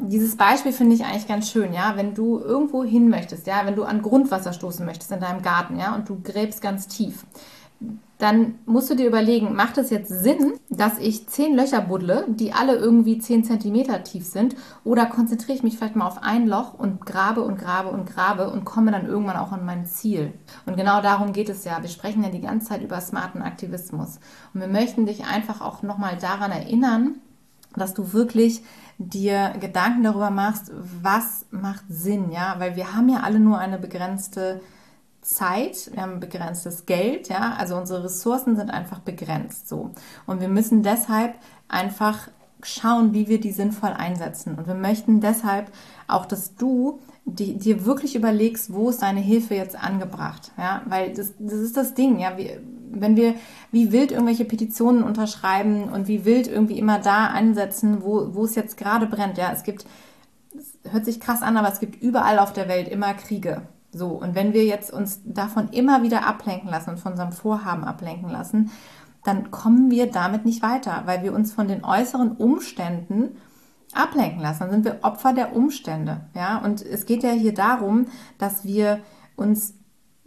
dieses 0.00 0.36
Beispiel 0.36 0.72
finde 0.72 0.94
ich 0.94 1.04
eigentlich 1.04 1.28
ganz 1.28 1.50
schön, 1.50 1.72
ja, 1.72 1.94
wenn 1.96 2.14
du 2.14 2.38
irgendwo 2.38 2.84
hin 2.84 3.08
möchtest, 3.08 3.46
ja, 3.46 3.62
wenn 3.64 3.76
du 3.76 3.84
an 3.84 4.02
Grundwasser 4.02 4.52
stoßen 4.52 4.86
möchtest 4.86 5.12
in 5.12 5.20
deinem 5.20 5.42
Garten, 5.42 5.78
ja, 5.78 5.94
und 5.94 6.08
du 6.08 6.20
gräbst 6.22 6.62
ganz 6.62 6.86
tief, 6.86 7.24
dann 8.18 8.56
musst 8.66 8.90
du 8.90 8.96
dir 8.96 9.06
überlegen, 9.06 9.54
macht 9.54 9.78
es 9.78 9.90
jetzt 9.90 10.08
Sinn, 10.08 10.54
dass 10.68 10.98
ich 10.98 11.28
zehn 11.28 11.54
Löcher 11.54 11.80
buddle, 11.80 12.26
die 12.28 12.52
alle 12.52 12.74
irgendwie 12.74 13.18
zehn 13.18 13.44
Zentimeter 13.44 14.02
tief 14.02 14.26
sind, 14.26 14.56
oder 14.82 15.06
konzentriere 15.06 15.56
ich 15.56 15.62
mich 15.62 15.78
vielleicht 15.78 15.94
mal 15.94 16.06
auf 16.06 16.22
ein 16.22 16.48
Loch 16.48 16.74
und 16.74 17.06
grabe 17.06 17.42
und 17.42 17.58
grabe 17.58 17.90
und 17.90 18.06
grabe 18.06 18.50
und 18.50 18.64
komme 18.64 18.90
dann 18.90 19.06
irgendwann 19.06 19.36
auch 19.36 19.52
an 19.52 19.64
mein 19.64 19.86
Ziel? 19.86 20.32
Und 20.66 20.76
genau 20.76 21.00
darum 21.00 21.32
geht 21.32 21.48
es 21.48 21.64
ja. 21.64 21.80
Wir 21.80 21.88
sprechen 21.88 22.24
ja 22.24 22.30
die 22.30 22.40
ganze 22.40 22.68
Zeit 22.68 22.82
über 22.82 23.00
smarten 23.00 23.40
Aktivismus. 23.40 24.18
Und 24.52 24.60
wir 24.60 24.68
möchten 24.68 25.06
dich 25.06 25.24
einfach 25.24 25.60
auch 25.60 25.82
nochmal 25.82 26.16
daran 26.20 26.50
erinnern, 26.50 27.18
dass 27.76 27.94
du 27.94 28.12
wirklich 28.12 28.62
dir 28.98 29.54
Gedanken 29.60 30.02
darüber 30.02 30.30
machst, 30.30 30.72
was 31.02 31.46
macht 31.50 31.84
Sinn, 31.88 32.32
ja, 32.32 32.56
weil 32.58 32.76
wir 32.76 32.94
haben 32.94 33.08
ja 33.08 33.20
alle 33.20 33.38
nur 33.38 33.58
eine 33.58 33.78
begrenzte 33.78 34.60
Zeit, 35.22 35.90
wir 35.92 36.02
haben 36.02 36.20
begrenztes 36.20 36.86
Geld, 36.86 37.28
ja, 37.28 37.54
also 37.58 37.76
unsere 37.76 38.04
Ressourcen 38.04 38.56
sind 38.56 38.70
einfach 38.70 38.98
begrenzt 38.98 39.68
so. 39.68 39.92
Und 40.26 40.40
wir 40.40 40.48
müssen 40.48 40.82
deshalb 40.82 41.34
einfach 41.68 42.28
schauen, 42.62 43.14
wie 43.14 43.28
wir 43.28 43.40
die 43.40 43.52
sinnvoll 43.52 43.90
einsetzen. 43.90 44.56
Und 44.56 44.66
wir 44.66 44.74
möchten 44.74 45.20
deshalb 45.20 45.70
auch, 46.08 46.26
dass 46.26 46.56
du 46.56 47.00
die, 47.24 47.56
dir 47.56 47.84
wirklich 47.84 48.16
überlegst, 48.16 48.72
wo 48.72 48.88
ist 48.88 49.02
deine 49.02 49.20
Hilfe 49.20 49.54
jetzt 49.54 49.80
angebracht, 49.80 50.50
ja, 50.56 50.82
weil 50.86 51.12
das, 51.12 51.34
das 51.38 51.58
ist 51.60 51.76
das 51.76 51.94
Ding, 51.94 52.18
ja, 52.18 52.36
wir, 52.36 52.60
wenn 52.92 53.16
wir 53.16 53.34
wie 53.72 53.92
wild 53.92 54.12
irgendwelche 54.12 54.44
Petitionen 54.44 55.02
unterschreiben 55.02 55.84
und 55.84 56.08
wie 56.08 56.24
wild 56.24 56.48
irgendwie 56.48 56.78
immer 56.78 56.98
da 56.98 57.26
ansetzen, 57.26 58.02
wo, 58.02 58.34
wo 58.34 58.44
es 58.44 58.54
jetzt 58.54 58.76
gerade 58.76 59.06
brennt. 59.06 59.38
Ja, 59.38 59.52
es 59.52 59.62
gibt, 59.62 59.86
es 60.56 60.78
hört 60.92 61.04
sich 61.04 61.20
krass 61.20 61.42
an, 61.42 61.56
aber 61.56 61.72
es 61.72 61.80
gibt 61.80 62.02
überall 62.02 62.38
auf 62.38 62.52
der 62.52 62.68
Welt 62.68 62.88
immer 62.88 63.14
Kriege. 63.14 63.62
So, 63.92 64.08
und 64.08 64.34
wenn 64.34 64.52
wir 64.52 64.64
jetzt 64.64 64.92
uns 64.92 65.20
davon 65.24 65.68
immer 65.70 66.02
wieder 66.02 66.26
ablenken 66.26 66.68
lassen 66.68 66.90
und 66.90 67.00
von 67.00 67.12
unserem 67.12 67.32
Vorhaben 67.32 67.84
ablenken 67.84 68.30
lassen, 68.30 68.70
dann 69.24 69.50
kommen 69.50 69.90
wir 69.90 70.10
damit 70.10 70.44
nicht 70.44 70.62
weiter, 70.62 71.02
weil 71.06 71.22
wir 71.22 71.34
uns 71.34 71.52
von 71.52 71.68
den 71.68 71.84
äußeren 71.84 72.32
Umständen 72.32 73.36
ablenken 73.94 74.40
lassen. 74.40 74.60
Dann 74.60 74.70
sind 74.70 74.84
wir 74.84 74.98
Opfer 75.02 75.32
der 75.32 75.56
Umstände. 75.56 76.22
Ja, 76.34 76.58
und 76.58 76.82
es 76.82 77.06
geht 77.06 77.22
ja 77.22 77.30
hier 77.30 77.54
darum, 77.54 78.06
dass 78.38 78.64
wir 78.64 79.00
uns 79.36 79.74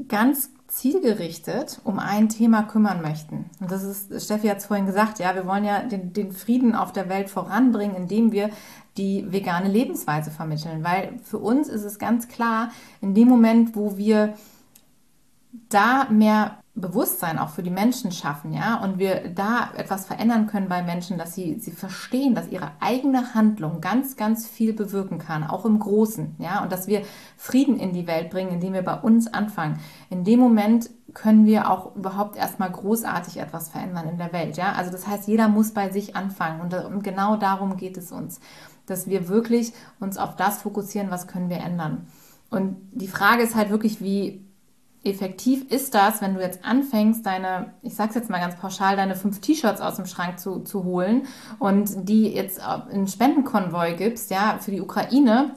ganz 0.07 0.49
zielgerichtet 0.71 1.81
um 1.83 1.99
ein 1.99 2.29
Thema 2.29 2.63
kümmern 2.63 3.01
möchten. 3.01 3.49
Und 3.59 3.71
das 3.71 3.83
ist, 3.83 4.23
Steffi 4.23 4.47
hat 4.47 4.59
es 4.59 4.67
vorhin 4.67 4.85
gesagt, 4.85 5.19
ja, 5.19 5.35
wir 5.35 5.45
wollen 5.45 5.65
ja 5.65 5.81
den, 5.81 6.13
den 6.13 6.31
Frieden 6.31 6.75
auf 6.75 6.93
der 6.93 7.09
Welt 7.09 7.29
voranbringen, 7.29 7.95
indem 7.95 8.31
wir 8.31 8.49
die 8.95 9.29
vegane 9.29 9.67
Lebensweise 9.67 10.31
vermitteln. 10.31 10.83
Weil 10.83 11.19
für 11.23 11.39
uns 11.39 11.67
ist 11.67 11.83
es 11.83 11.99
ganz 11.99 12.29
klar, 12.29 12.71
in 13.01 13.13
dem 13.13 13.27
Moment, 13.27 13.75
wo 13.75 13.97
wir 13.97 14.33
da 15.67 16.07
mehr 16.09 16.60
Bewusstsein 16.73 17.37
auch 17.37 17.49
für 17.49 17.63
die 17.63 17.69
Menschen 17.69 18.13
schaffen, 18.13 18.53
ja, 18.53 18.81
und 18.81 18.97
wir 18.97 19.29
da 19.29 19.71
etwas 19.75 20.05
verändern 20.05 20.47
können 20.47 20.69
bei 20.69 20.81
Menschen, 20.81 21.17
dass 21.17 21.35
sie, 21.35 21.59
sie 21.59 21.71
verstehen, 21.71 22.33
dass 22.33 22.47
ihre 22.47 22.71
eigene 22.79 23.33
Handlung 23.33 23.81
ganz, 23.81 24.15
ganz 24.15 24.47
viel 24.47 24.71
bewirken 24.71 25.17
kann, 25.17 25.43
auch 25.43 25.65
im 25.65 25.79
Großen, 25.79 26.35
ja, 26.39 26.63
und 26.63 26.71
dass 26.71 26.87
wir 26.87 27.01
Frieden 27.35 27.77
in 27.77 27.91
die 27.91 28.07
Welt 28.07 28.29
bringen, 28.29 28.51
indem 28.51 28.71
wir 28.71 28.83
bei 28.83 28.93
uns 28.93 29.27
anfangen. 29.27 29.79
In 30.09 30.23
dem 30.23 30.39
Moment 30.39 30.89
können 31.13 31.45
wir 31.45 31.69
auch 31.69 31.93
überhaupt 31.97 32.37
erstmal 32.37 32.71
großartig 32.71 33.37
etwas 33.37 33.67
verändern 33.67 34.07
in 34.07 34.17
der 34.17 34.31
Welt, 34.31 34.55
ja. 34.55 34.71
Also 34.71 34.91
das 34.91 35.05
heißt, 35.05 35.27
jeder 35.27 35.49
muss 35.49 35.73
bei 35.73 35.89
sich 35.89 36.15
anfangen 36.15 36.61
und, 36.61 36.73
und 36.73 37.03
genau 37.03 37.35
darum 37.35 37.75
geht 37.75 37.97
es 37.97 38.13
uns, 38.13 38.39
dass 38.85 39.07
wir 39.07 39.27
wirklich 39.27 39.73
uns 39.99 40.17
auf 40.17 40.37
das 40.37 40.61
fokussieren, 40.61 41.11
was 41.11 41.27
können 41.27 41.49
wir 41.49 41.59
ändern. 41.59 42.07
Und 42.49 42.77
die 42.93 43.09
Frage 43.09 43.43
ist 43.43 43.55
halt 43.55 43.71
wirklich, 43.71 43.99
wie 43.99 44.45
effektiv 45.03 45.71
ist 45.71 45.95
das, 45.95 46.21
wenn 46.21 46.35
du 46.35 46.41
jetzt 46.41 46.63
anfängst, 46.63 47.25
deine, 47.25 47.73
ich 47.81 47.95
sag's 47.95 48.15
jetzt 48.15 48.29
mal 48.29 48.39
ganz 48.39 48.55
pauschal, 48.55 48.95
deine 48.95 49.15
fünf 49.15 49.39
T-Shirts 49.41 49.81
aus 49.81 49.95
dem 49.95 50.05
Schrank 50.05 50.39
zu, 50.39 50.59
zu 50.59 50.83
holen 50.83 51.23
und 51.57 52.07
die 52.07 52.27
jetzt 52.27 52.61
in 52.91 53.07
Spendenkonvoi 53.07 53.93
gibst, 53.93 54.29
ja, 54.29 54.59
für 54.59 54.71
die 54.71 54.81
Ukraine, 54.81 55.55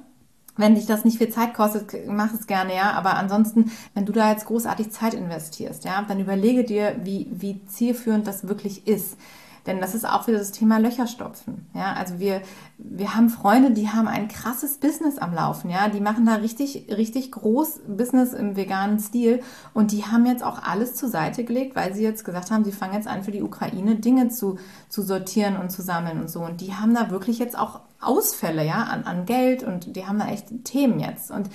wenn 0.56 0.76
dich 0.76 0.86
das 0.86 1.04
nicht 1.04 1.18
viel 1.18 1.30
Zeit 1.30 1.52
kostet, 1.52 2.06
mach 2.06 2.32
es 2.32 2.46
gerne, 2.46 2.74
ja. 2.74 2.92
Aber 2.92 3.14
ansonsten, 3.14 3.72
wenn 3.92 4.06
du 4.06 4.12
da 4.12 4.30
jetzt 4.30 4.46
großartig 4.46 4.90
Zeit 4.90 5.12
investierst, 5.14 5.84
ja, 5.84 6.02
dann 6.06 6.20
überlege 6.20 6.64
dir, 6.64 6.96
wie, 7.02 7.26
wie 7.30 7.64
zielführend 7.66 8.26
das 8.26 8.48
wirklich 8.48 8.86
ist. 8.86 9.18
Denn 9.66 9.80
das 9.80 9.94
ist 9.94 10.06
auch 10.06 10.26
wieder 10.26 10.38
das 10.38 10.52
Thema 10.52 10.78
Löcherstopfen. 10.78 11.66
Ja, 11.74 11.94
also 11.94 12.18
wir, 12.18 12.42
wir 12.76 13.14
haben 13.14 13.30
Freunde, 13.30 13.70
die 13.70 13.88
haben 13.88 14.08
ein 14.08 14.28
krasses 14.28 14.76
Business 14.78 15.16
am 15.16 15.32
Laufen. 15.32 15.70
Ja, 15.70 15.88
die 15.88 16.00
machen 16.00 16.26
da 16.26 16.34
richtig, 16.34 16.86
richtig 16.94 17.32
groß 17.32 17.80
Business 17.88 18.34
im 18.34 18.56
veganen 18.56 18.98
Stil. 18.98 19.40
Und 19.72 19.92
die 19.92 20.04
haben 20.04 20.26
jetzt 20.26 20.44
auch 20.44 20.62
alles 20.62 20.94
zur 20.94 21.08
Seite 21.08 21.44
gelegt, 21.44 21.76
weil 21.76 21.94
sie 21.94 22.02
jetzt 22.02 22.24
gesagt 22.24 22.50
haben, 22.50 22.64
sie 22.64 22.72
fangen 22.72 22.94
jetzt 22.94 23.08
an 23.08 23.22
für 23.24 23.30
die 23.30 23.42
Ukraine 23.42 23.96
Dinge 23.96 24.28
zu, 24.28 24.58
zu 24.88 25.02
sortieren 25.02 25.56
und 25.56 25.70
zu 25.70 25.80
sammeln 25.80 26.20
und 26.20 26.28
so. 26.28 26.40
Und 26.40 26.60
die 26.60 26.74
haben 26.74 26.94
da 26.94 27.10
wirklich 27.10 27.38
jetzt 27.38 27.58
auch 27.58 27.80
Ausfälle, 28.00 28.66
ja, 28.66 28.82
an, 28.84 29.04
an 29.04 29.24
Geld 29.24 29.62
und 29.62 29.96
die 29.96 30.06
haben 30.06 30.18
da 30.18 30.28
echt 30.28 30.64
Themen 30.64 31.00
jetzt. 31.00 31.30
Und 31.30 31.48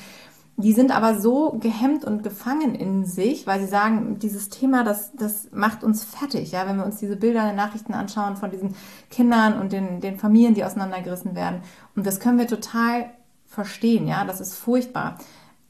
die 0.61 0.73
sind 0.73 0.91
aber 0.91 1.21
so 1.21 1.57
gehemmt 1.61 2.03
und 2.03 2.21
gefangen 2.21 2.75
in 2.75 3.05
sich, 3.05 3.47
weil 3.47 3.61
sie 3.61 3.67
sagen, 3.67 4.19
dieses 4.19 4.49
Thema, 4.49 4.83
das, 4.83 5.13
das 5.13 5.47
macht 5.51 5.85
uns 5.85 6.03
fertig. 6.03 6.51
Ja, 6.51 6.67
wenn 6.67 6.75
wir 6.75 6.85
uns 6.85 6.97
diese 6.97 7.15
Bilder 7.15 7.43
in 7.43 7.47
den 7.47 7.55
Nachrichten 7.55 7.93
anschauen 7.93 8.35
von 8.35 8.51
diesen 8.51 8.75
Kindern 9.09 9.57
und 9.57 9.71
den, 9.71 10.01
den 10.01 10.17
Familien, 10.17 10.55
die 10.55 10.65
auseinandergerissen 10.65 11.33
werden. 11.33 11.61
Und 11.95 12.05
das 12.05 12.19
können 12.19 12.37
wir 12.37 12.47
total 12.47 13.09
verstehen. 13.45 14.05
Ja, 14.05 14.25
das 14.25 14.41
ist 14.41 14.53
furchtbar. 14.53 15.17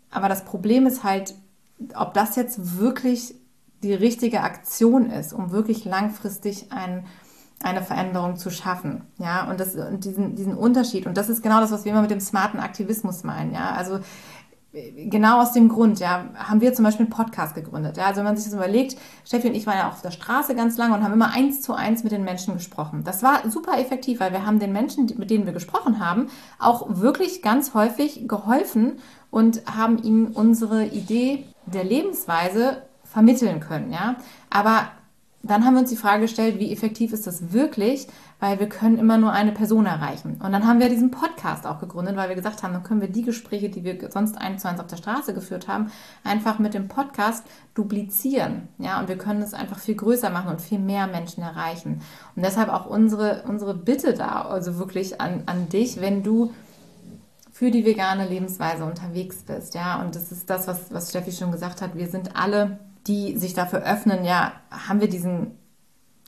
Aber 0.10 0.28
das 0.28 0.44
Problem 0.44 0.88
ist 0.88 1.04
halt, 1.04 1.36
ob 1.94 2.16
das 2.16 2.36
jetzt 2.36 2.80
wirklich 2.80 3.36
die 3.84 3.94
richtige 3.94 4.42
Aktion 4.42 5.12
ist, 5.12 5.34
um 5.34 5.52
wirklich 5.52 5.86
langfristig 5.86 6.72
ein, 6.72 7.06
eine 7.62 7.84
Veränderung 7.84 8.38
zu 8.38 8.50
schaffen. 8.50 9.04
Ja, 9.20 9.48
und, 9.52 9.60
das, 9.60 9.76
und 9.76 10.04
diesen, 10.04 10.36
diesen 10.36 10.56
Unterschied. 10.56 11.06
Und 11.06 11.16
das 11.16 11.30
ist 11.30 11.44
genau 11.44 11.60
das, 11.60 11.72
was 11.72 11.86
wir 11.86 11.92
immer 11.92 12.02
mit 12.02 12.12
dem 12.12 12.20
smarten 12.20 12.60
Aktivismus 12.60 13.24
meinen. 13.24 13.54
Ja, 13.54 13.72
also 13.72 14.00
genau 14.72 15.42
aus 15.42 15.54
dem 15.54 15.68
Grund, 15.68 16.00
ja, 16.00 16.26
haben 16.36 16.62
wir 16.62 16.74
zum 16.74 16.86
Beispiel 16.86 17.06
einen 17.06 17.14
Podcast 17.14 17.56
gegründet. 17.56 17.98
Ja, 17.98 18.06
also 18.06 18.18
wenn 18.18 18.26
man 18.26 18.38
sich 18.38 18.46
das 18.46 18.54
überlegt, 18.54 18.98
Steffi 19.26 19.48
und 19.48 19.56
ich 19.56 19.66
waren 19.66 19.78
ja 19.78 19.90
auf 19.90 20.02
der 20.02 20.12
Straße 20.12 20.54
ganz 20.54 20.78
lange 20.78 20.94
und 20.94 21.04
haben 21.04 21.14
immer 21.14 21.34
eins 21.34 21.62
zu 21.62 21.74
eins 21.74 22.04
mit 22.04 22.12
den 22.12 22.24
Menschen 22.24 22.54
gesprochen. 22.54 23.04
Das 23.04 23.24
war 23.24 23.50
super 23.50 23.80
effektiv, 23.80 24.20
weil 24.20 24.32
wir 24.32 24.46
haben 24.46 24.60
den 24.60 24.72
Menschen, 24.72 25.12
mit 25.18 25.32
denen 25.32 25.46
wir 25.46 25.54
gesprochen 25.54 26.00
haben, 26.00 26.28
auch 26.60 27.00
wirklich 27.00 27.42
ganz 27.42 27.74
häufig 27.74 28.28
geholfen 28.28 29.00
und 29.32 29.64
haben 29.66 29.98
ihnen 30.04 30.28
unsere 30.28 30.86
Idee 30.86 31.46
der 31.66 31.84
Lebensweise 31.84 32.84
vermitteln 33.04 33.60
können, 33.60 33.92
ja. 33.92 34.18
Aber 34.50 34.90
dann 35.42 35.66
haben 35.66 35.74
wir 35.74 35.82
uns 35.82 35.90
die 35.90 35.96
Frage 35.96 36.24
gestellt, 36.24 36.60
wie 36.60 36.72
effektiv 36.72 37.14
ist 37.14 37.26
das 37.26 37.54
wirklich, 37.54 38.08
weil 38.40 38.60
wir 38.60 38.70
können 38.70 38.98
immer 38.98 39.18
nur 39.18 39.32
eine 39.34 39.52
Person 39.52 39.86
erreichen. 39.86 40.40
Und 40.42 40.52
dann 40.54 40.66
haben 40.66 40.80
wir 40.80 40.90
diesen 40.90 41.12
Podcast 41.12 41.68
auch 41.68 41.80
gegründet, 41.80 42.16
weil 42.16 42.30
wir 42.30 42.36
gesagt 42.36 42.64
haben, 42.64 42.74
dann 42.74 42.84
können 42.84 43.02
wir 43.02 43.10
die 43.10 43.24
Gespräche, 43.24 43.70
die 43.70 43.84
wir 43.84 43.98
sonst 44.12 44.38
eins 44.38 44.62
zu 44.62 44.70
eins 44.70 44.80
auf 44.80 44.88
der 44.88 44.98
Straße 44.98 45.34
geführt 45.34 45.68
haben, 45.68 45.92
einfach 46.24 46.58
mit 46.58 46.74
dem 46.74 46.88
Podcast 46.88 47.46
duplizieren. 47.74 48.70
Ja, 48.78 49.00
und 49.00 49.10
wir 49.10 49.18
können 49.18 49.42
es 49.42 49.54
einfach 49.54 49.80
viel 49.80 49.96
größer 49.96 50.30
machen 50.30 50.50
und 50.50 50.62
viel 50.62 50.80
mehr 50.80 51.08
Menschen 51.08 51.44
erreichen. 51.44 52.02
Und 52.36 52.46
deshalb 52.46 52.70
auch 52.70 52.86
unsere, 52.86 53.44
unsere 53.48 53.74
Bitte 53.74 54.14
da, 54.14 54.44
also 54.44 54.80
wirklich 54.80 55.20
an, 55.20 55.44
an 55.46 55.68
dich, 55.68 56.00
wenn 56.00 56.24
du 56.24 56.54
für 57.52 57.72
die 57.72 57.84
vegane 57.84 58.26
Lebensweise 58.26 58.86
unterwegs 58.86 59.44
bist. 59.44 59.76
Ja, 59.76 60.02
und 60.02 60.16
das 60.16 60.32
ist 60.32 60.50
das, 60.50 60.66
was, 60.66 60.94
was 60.94 61.10
Steffi 61.10 61.34
schon 61.34 61.52
gesagt 61.52 61.82
hat. 61.82 61.98
Wir 61.98 62.08
sind 62.08 62.38
alle 62.38 62.80
die 63.08 63.38
sich 63.38 63.54
dafür 63.54 63.82
öffnen, 63.82 64.24
ja, 64.24 64.54
haben 64.70 65.02
wir 65.02 65.10
diesen, 65.10 65.58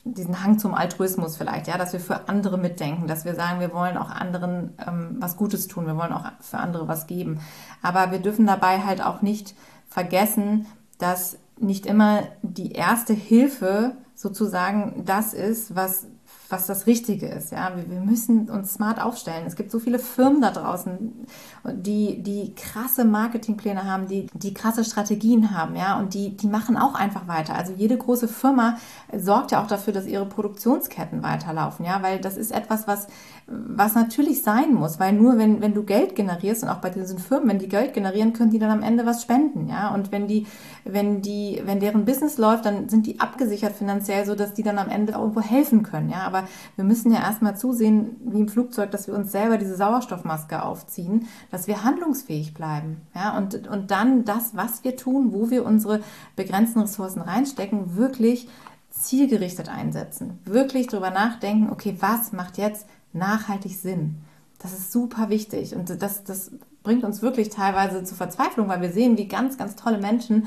diesen 0.04 0.42
Hang 0.42 0.58
zum 0.58 0.74
Altruismus 0.74 1.36
vielleicht, 1.36 1.68
ja, 1.68 1.78
dass 1.78 1.92
wir 1.92 2.00
für 2.00 2.28
andere 2.28 2.58
mitdenken, 2.58 3.06
dass 3.06 3.24
wir 3.24 3.34
sagen, 3.34 3.60
wir 3.60 3.72
wollen 3.72 3.96
auch 3.96 4.10
anderen 4.10 4.74
ähm, 4.84 5.16
was 5.20 5.36
Gutes 5.36 5.68
tun, 5.68 5.86
wir 5.86 5.96
wollen 5.96 6.12
auch 6.12 6.24
für 6.40 6.58
andere 6.58 6.88
was 6.88 7.06
geben. 7.06 7.40
Aber 7.82 8.10
wir 8.10 8.18
dürfen 8.18 8.46
dabei 8.46 8.80
halt 8.80 9.02
auch 9.02 9.22
nicht 9.22 9.54
vergessen, 9.88 10.66
dass 10.98 11.38
nicht 11.58 11.86
immer 11.86 12.22
die 12.42 12.72
erste 12.72 13.12
Hilfe 13.12 13.92
sozusagen 14.14 15.04
das 15.06 15.34
ist, 15.34 15.76
was 15.76 16.06
was 16.52 16.66
das 16.66 16.86
Richtige 16.86 17.26
ist. 17.26 17.50
Ja, 17.50 17.72
wir, 17.74 17.90
wir, 17.90 18.00
müssen 18.00 18.50
uns 18.50 18.74
smart 18.74 19.00
aufstellen. 19.00 19.44
Es 19.46 19.56
gibt 19.56 19.70
so 19.70 19.78
viele 19.78 19.98
Firmen 19.98 20.42
da 20.42 20.50
draußen, 20.50 21.26
die, 21.64 22.22
die 22.22 22.54
krasse 22.54 23.04
Marketingpläne 23.04 23.84
haben, 23.84 24.06
die, 24.06 24.26
die 24.34 24.52
krasse 24.52 24.84
Strategien 24.84 25.56
haben, 25.56 25.74
ja, 25.74 25.98
und 25.98 26.14
die, 26.14 26.36
die 26.36 26.46
machen 26.46 26.76
auch 26.76 26.94
einfach 26.94 27.26
weiter. 27.26 27.54
Also 27.54 27.72
jede 27.72 27.96
große 27.96 28.28
Firma 28.28 28.76
sorgt 29.16 29.50
ja 29.50 29.62
auch 29.62 29.66
dafür, 29.66 29.92
dass 29.92 30.06
ihre 30.06 30.26
Produktionsketten 30.26 31.22
weiterlaufen, 31.22 31.86
ja, 31.86 32.02
weil 32.02 32.20
das 32.20 32.36
ist 32.36 32.52
etwas, 32.52 32.86
was, 32.86 33.06
was 33.46 33.94
natürlich 33.94 34.42
sein 34.42 34.74
muss, 34.74 35.00
weil 35.00 35.12
nur 35.12 35.38
wenn, 35.38 35.60
wenn 35.60 35.74
du 35.74 35.82
Geld 35.82 36.14
generierst 36.14 36.62
und 36.62 36.68
auch 36.68 36.78
bei 36.78 36.90
diesen 36.90 37.18
Firmen, 37.18 37.48
wenn 37.48 37.58
die 37.58 37.68
Geld 37.68 37.94
generieren, 37.94 38.32
können 38.32 38.50
die 38.50 38.58
dann 38.58 38.70
am 38.70 38.82
Ende 38.82 39.04
was 39.04 39.22
spenden, 39.22 39.68
ja, 39.68 39.94
und 39.94 40.12
wenn 40.12 40.26
die, 40.26 40.46
wenn 40.84 41.22
die, 41.22 41.60
wenn 41.64 41.80
deren 41.80 42.04
Business 42.04 42.38
läuft, 42.38 42.66
dann 42.66 42.88
sind 42.88 43.06
die 43.06 43.20
abgesichert 43.20 43.74
finanziell, 43.74 44.24
so 44.24 44.34
dass 44.34 44.54
die 44.54 44.62
dann 44.62 44.78
am 44.78 44.88
Ende 44.88 45.14
irgendwo 45.14 45.40
helfen 45.40 45.82
können, 45.82 46.10
ja, 46.10 46.20
aber 46.20 46.44
wir 46.76 46.84
müssen 46.84 47.12
ja 47.12 47.20
erstmal 47.20 47.56
zusehen, 47.56 48.16
wie 48.24 48.40
im 48.40 48.48
Flugzeug, 48.48 48.90
dass 48.90 49.06
wir 49.06 49.14
uns 49.14 49.32
selber 49.32 49.58
diese 49.58 49.76
Sauerstoffmaske 49.76 50.62
aufziehen, 50.62 51.26
dass 51.50 51.66
wir 51.66 51.84
handlungsfähig 51.84 52.54
bleiben. 52.54 53.02
Ja? 53.14 53.36
Und, 53.36 53.66
und 53.68 53.90
dann 53.90 54.24
das, 54.24 54.56
was 54.56 54.84
wir 54.84 54.96
tun, 54.96 55.32
wo 55.32 55.50
wir 55.50 55.64
unsere 55.64 56.00
begrenzten 56.36 56.80
Ressourcen 56.80 57.22
reinstecken, 57.22 57.96
wirklich 57.96 58.48
zielgerichtet 58.90 59.68
einsetzen. 59.68 60.38
Wirklich 60.44 60.86
darüber 60.86 61.10
nachdenken, 61.10 61.70
okay, 61.70 61.96
was 62.00 62.32
macht 62.32 62.58
jetzt 62.58 62.86
nachhaltig 63.12 63.76
Sinn? 63.76 64.16
Das 64.58 64.72
ist 64.72 64.92
super 64.92 65.28
wichtig 65.28 65.74
und 65.74 65.90
das, 66.02 66.24
das 66.24 66.52
bringt 66.82 67.04
uns 67.04 67.22
wirklich 67.22 67.50
teilweise 67.50 68.04
zur 68.04 68.16
Verzweiflung, 68.16 68.68
weil 68.68 68.80
wir 68.80 68.92
sehen, 68.92 69.18
wie 69.18 69.28
ganz, 69.28 69.58
ganz 69.58 69.76
tolle 69.76 69.98
Menschen 69.98 70.46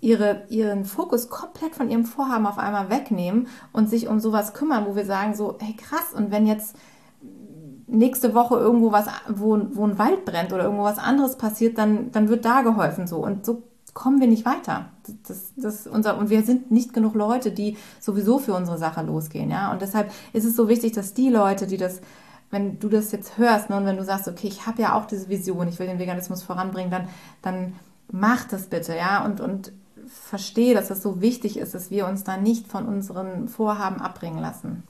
ihre, 0.00 0.44
ihren 0.48 0.84
Fokus 0.84 1.28
komplett 1.28 1.74
von 1.74 1.90
ihrem 1.90 2.04
Vorhaben 2.04 2.46
auf 2.46 2.58
einmal 2.58 2.90
wegnehmen 2.90 3.48
und 3.72 3.90
sich 3.90 4.08
um 4.08 4.20
sowas 4.20 4.54
kümmern, 4.54 4.86
wo 4.86 4.94
wir 4.94 5.04
sagen 5.04 5.34
so, 5.34 5.56
hey 5.60 5.74
krass, 5.74 6.14
und 6.14 6.30
wenn 6.30 6.46
jetzt 6.46 6.76
nächste 7.88 8.34
Woche 8.34 8.56
irgendwo 8.56 8.92
was, 8.92 9.06
wo, 9.28 9.58
wo 9.72 9.84
ein 9.84 9.98
Wald 9.98 10.24
brennt 10.24 10.52
oder 10.52 10.64
irgendwo 10.64 10.84
was 10.84 10.98
anderes 10.98 11.36
passiert, 11.36 11.78
dann, 11.78 12.12
dann 12.12 12.28
wird 12.28 12.44
da 12.44 12.62
geholfen 12.62 13.06
so. 13.06 13.18
Und 13.18 13.46
so 13.46 13.62
kommen 13.98 14.20
wir 14.20 14.28
nicht 14.28 14.44
weiter. 14.44 14.90
Das, 15.26 15.52
das 15.56 15.88
unser, 15.88 16.18
und 16.18 16.30
wir 16.30 16.44
sind 16.44 16.70
nicht 16.70 16.92
genug 16.92 17.16
Leute, 17.16 17.50
die 17.50 17.76
sowieso 17.98 18.38
für 18.38 18.54
unsere 18.54 18.78
Sache 18.78 19.02
losgehen. 19.02 19.50
Ja? 19.50 19.72
Und 19.72 19.82
deshalb 19.82 20.12
ist 20.32 20.44
es 20.44 20.54
so 20.54 20.68
wichtig, 20.68 20.92
dass 20.92 21.14
die 21.14 21.30
Leute, 21.30 21.66
die 21.66 21.78
das, 21.78 22.00
wenn 22.52 22.78
du 22.78 22.88
das 22.88 23.10
jetzt 23.10 23.38
hörst 23.38 23.70
ne, 23.70 23.76
und 23.76 23.86
wenn 23.86 23.96
du 23.96 24.04
sagst, 24.04 24.28
okay, 24.28 24.46
ich 24.46 24.66
habe 24.68 24.80
ja 24.80 24.94
auch 24.94 25.06
diese 25.06 25.28
Vision, 25.28 25.66
ich 25.66 25.80
will 25.80 25.88
den 25.88 25.98
Veganismus 25.98 26.44
voranbringen, 26.44 26.92
dann, 26.92 27.08
dann 27.42 27.72
mach 28.08 28.44
das 28.44 28.68
bitte, 28.68 28.96
ja, 28.96 29.24
und, 29.24 29.40
und 29.40 29.72
verstehe, 30.06 30.74
dass 30.74 30.90
es 30.90 31.02
so 31.02 31.20
wichtig 31.20 31.58
ist, 31.58 31.74
dass 31.74 31.90
wir 31.90 32.06
uns 32.06 32.22
da 32.22 32.36
nicht 32.36 32.68
von 32.68 32.86
unseren 32.86 33.48
Vorhaben 33.48 34.00
abbringen 34.00 34.38
lassen. 34.38 34.84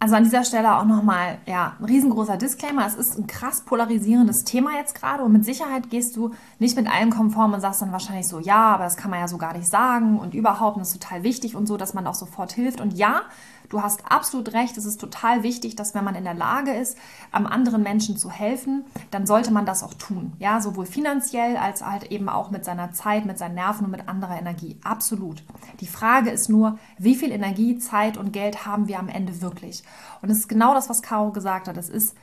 Also 0.00 0.14
an 0.14 0.22
dieser 0.22 0.44
Stelle 0.44 0.76
auch 0.76 0.84
nochmal, 0.84 1.38
ja, 1.46 1.74
ein 1.80 1.84
riesengroßer 1.84 2.36
Disclaimer. 2.36 2.86
Es 2.86 2.94
ist 2.94 3.18
ein 3.18 3.26
krass 3.26 3.62
polarisierendes 3.62 4.44
Thema 4.44 4.76
jetzt 4.76 4.94
gerade 4.94 5.24
und 5.24 5.32
mit 5.32 5.44
Sicherheit 5.44 5.90
gehst 5.90 6.16
du 6.16 6.30
nicht 6.60 6.76
mit 6.76 6.88
allem 6.88 7.10
konform 7.10 7.52
und 7.52 7.60
sagst 7.60 7.82
dann 7.82 7.90
wahrscheinlich 7.90 8.28
so, 8.28 8.38
ja, 8.38 8.74
aber 8.74 8.84
das 8.84 8.96
kann 8.96 9.10
man 9.10 9.18
ja 9.18 9.26
so 9.26 9.38
gar 9.38 9.56
nicht 9.56 9.66
sagen 9.66 10.20
und 10.20 10.34
überhaupt, 10.34 10.76
und 10.76 10.82
das 10.82 10.92
ist 10.92 11.02
total 11.02 11.24
wichtig 11.24 11.56
und 11.56 11.66
so, 11.66 11.76
dass 11.76 11.94
man 11.94 12.06
auch 12.06 12.14
sofort 12.14 12.52
hilft. 12.52 12.80
Und 12.80 12.92
ja, 12.96 13.22
Du 13.68 13.82
hast 13.82 14.10
absolut 14.10 14.54
recht, 14.54 14.78
es 14.78 14.86
ist 14.86 14.98
total 14.98 15.42
wichtig, 15.42 15.76
dass 15.76 15.94
wenn 15.94 16.04
man 16.04 16.14
in 16.14 16.24
der 16.24 16.34
Lage 16.34 16.72
ist, 16.72 16.96
am 17.32 17.46
anderen 17.46 17.82
Menschen 17.82 18.16
zu 18.16 18.30
helfen, 18.30 18.84
dann 19.10 19.26
sollte 19.26 19.50
man 19.50 19.66
das 19.66 19.82
auch 19.82 19.94
tun. 19.94 20.32
Ja, 20.38 20.60
sowohl 20.60 20.86
finanziell 20.86 21.56
als 21.56 21.84
halt 21.84 22.04
eben 22.10 22.30
auch 22.30 22.50
mit 22.50 22.64
seiner 22.64 22.92
Zeit, 22.92 23.26
mit 23.26 23.38
seinen 23.38 23.56
Nerven 23.56 23.84
und 23.84 23.90
mit 23.90 24.08
anderer 24.08 24.38
Energie. 24.38 24.78
Absolut. 24.82 25.42
Die 25.80 25.86
Frage 25.86 26.30
ist 26.30 26.48
nur, 26.48 26.78
wie 26.96 27.14
viel 27.14 27.30
Energie, 27.30 27.78
Zeit 27.78 28.16
und 28.16 28.32
Geld 28.32 28.64
haben 28.64 28.88
wir 28.88 28.98
am 28.98 29.08
Ende 29.08 29.42
wirklich? 29.42 29.82
Und 30.22 30.30
es 30.30 30.38
ist 30.38 30.48
genau 30.48 30.72
das, 30.72 30.88
was 30.88 31.02
Caro 31.02 31.30
gesagt 31.30 31.68
hat. 31.68 31.76
Es 31.76 31.90
ist 31.90 32.14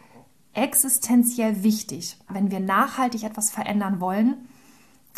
existenziell 0.54 1.64
wichtig, 1.64 2.18
wenn 2.30 2.50
wir 2.50 2.60
nachhaltig 2.60 3.24
etwas 3.24 3.52
verändern 3.52 4.00
wollen, 4.00 4.48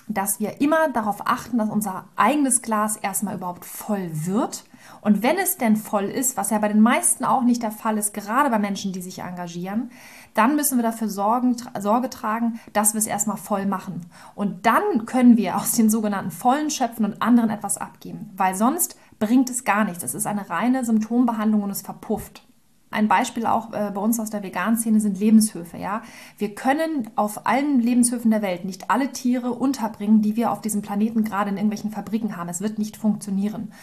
dass 0.07 0.39
wir 0.39 0.62
immer 0.62 0.89
darauf 0.89 1.27
achten, 1.27 1.57
dass 1.57 1.69
unser 1.69 2.05
eigenes 2.15 2.62
Glas 2.62 2.98
erstmal 2.98 3.36
überhaupt 3.36 3.65
voll 3.65 4.10
wird. 4.13 4.65
Und 5.08 5.24
wenn 5.24 5.38
es 5.38 5.56
denn 5.56 5.78
voll 5.78 6.04
ist, 6.04 6.36
was 6.36 6.50
ja 6.50 6.58
bei 6.58 6.68
den 6.68 6.82
meisten 6.82 7.24
auch 7.24 7.44
nicht 7.44 7.64
der 7.64 7.72
Fall 7.72 7.98
ist, 7.98 8.14
gerade 8.14 8.50
bei 8.50 8.60
Menschen, 8.60 8.92
die 8.92 9.02
sich 9.02 9.20
engagieren, 9.20 9.90
dann 10.34 10.58
müssen 10.58 10.78
wir 10.78 10.84
dafür 10.84 11.08
sorgen, 11.08 11.56
Sorge 11.80 12.10
tragen, 12.10 12.60
dass 12.74 12.94
wir 12.94 13.00
es 13.00 13.08
erstmal 13.08 13.38
voll 13.38 13.68
machen. 13.68 14.02
Und 14.36 14.65
dann 14.65 15.06
können 15.06 15.38
wir 15.38 15.56
aus 15.56 15.72
den 15.72 15.89
sogenannten 15.89 16.32
vollen 16.32 16.70
schöpfen 16.70 17.06
und 17.06 17.22
anderen 17.22 17.50
etwas 17.50 17.78
abgeben, 17.78 18.32
weil 18.36 18.54
sonst 18.54 19.00
bringt 19.17 19.50
es 19.50 19.63
gar 19.63 19.86
nichts. 19.86 20.04
Es 20.04 20.13
ist 20.13 20.28
eine 20.28 20.50
reine 20.50 20.84
Symptombehandlung 20.84 21.63
und 21.63 21.70
es 21.70 21.84
verpufft. 21.84 22.46
Ein 22.89 23.08
Beispiel 23.10 23.45
auch 23.45 23.73
äh, 23.73 23.91
bei 23.93 24.00
uns 24.00 24.19
aus 24.19 24.30
der 24.30 24.43
Vegan-Szene 24.43 25.02
sind 25.02 25.19
Lebenshöfe. 25.19 25.78
Ja? 25.78 26.04
Wir 26.38 26.56
können 26.56 27.10
auf 27.15 27.45
allen 27.45 27.82
Lebenshöfen 27.82 28.32
der 28.32 28.41
Welt 28.41 28.63
nicht 28.63 28.89
alle 28.89 29.12
Tiere 29.12 29.52
unterbringen, 29.52 30.21
die 30.21 30.38
wir 30.38 30.52
auf 30.52 30.62
diesem 30.62 30.82
Planeten 30.82 31.23
gerade 31.23 31.50
in 31.50 31.58
irgendwelchen 31.58 31.91
Fabriken 31.91 32.38
haben. 32.38 32.50
Es 32.50 32.62
wird 32.62 32.80
nicht 32.80 32.95
funktionieren. 32.95 33.73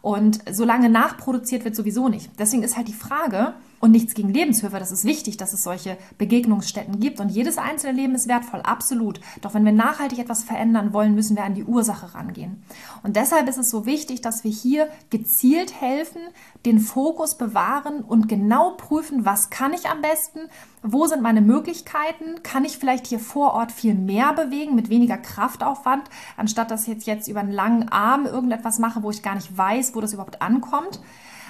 Und 0.00 0.40
solange 0.50 0.88
nachproduziert 0.88 1.64
wird, 1.64 1.74
sowieso 1.74 2.08
nicht. 2.08 2.30
Deswegen 2.38 2.62
ist 2.62 2.76
halt 2.76 2.88
die 2.88 2.92
Frage, 2.92 3.54
und 3.82 3.90
nichts 3.90 4.14
gegen 4.14 4.32
Lebenshöfe, 4.32 4.78
das 4.78 4.92
ist 4.92 5.04
wichtig, 5.04 5.38
dass 5.38 5.52
es 5.52 5.64
solche 5.64 5.98
Begegnungsstätten 6.16 7.00
gibt. 7.00 7.18
Und 7.18 7.30
jedes 7.30 7.58
einzelne 7.58 7.94
Leben 8.00 8.14
ist 8.14 8.28
wertvoll, 8.28 8.60
absolut. 8.60 9.20
Doch 9.40 9.54
wenn 9.54 9.64
wir 9.64 9.72
nachhaltig 9.72 10.20
etwas 10.20 10.44
verändern 10.44 10.92
wollen, 10.92 11.16
müssen 11.16 11.34
wir 11.36 11.42
an 11.42 11.56
die 11.56 11.64
Ursache 11.64 12.14
rangehen. 12.14 12.62
Und 13.02 13.16
deshalb 13.16 13.48
ist 13.48 13.58
es 13.58 13.70
so 13.70 13.84
wichtig, 13.84 14.20
dass 14.20 14.44
wir 14.44 14.52
hier 14.52 14.88
gezielt 15.10 15.80
helfen, 15.80 16.20
den 16.64 16.78
Fokus 16.78 17.34
bewahren 17.36 18.02
und 18.02 18.28
genau 18.28 18.76
prüfen, 18.76 19.24
was 19.24 19.50
kann 19.50 19.72
ich 19.72 19.88
am 19.88 20.00
besten, 20.00 20.42
wo 20.84 21.08
sind 21.08 21.20
meine 21.20 21.40
Möglichkeiten, 21.40 22.44
kann 22.44 22.64
ich 22.64 22.78
vielleicht 22.78 23.08
hier 23.08 23.18
vor 23.18 23.52
Ort 23.54 23.72
viel 23.72 23.94
mehr 23.94 24.32
bewegen 24.32 24.76
mit 24.76 24.90
weniger 24.90 25.16
Kraftaufwand, 25.16 26.04
anstatt 26.36 26.70
dass 26.70 26.82
ich 26.82 26.88
jetzt, 26.94 27.06
jetzt 27.08 27.26
über 27.26 27.40
einen 27.40 27.50
langen 27.50 27.88
Arm 27.88 28.26
irgendetwas 28.26 28.78
mache, 28.78 29.02
wo 29.02 29.10
ich 29.10 29.24
gar 29.24 29.34
nicht 29.34 29.58
weiß, 29.58 29.96
wo 29.96 30.00
das 30.00 30.12
überhaupt 30.12 30.40
ankommt. 30.40 31.00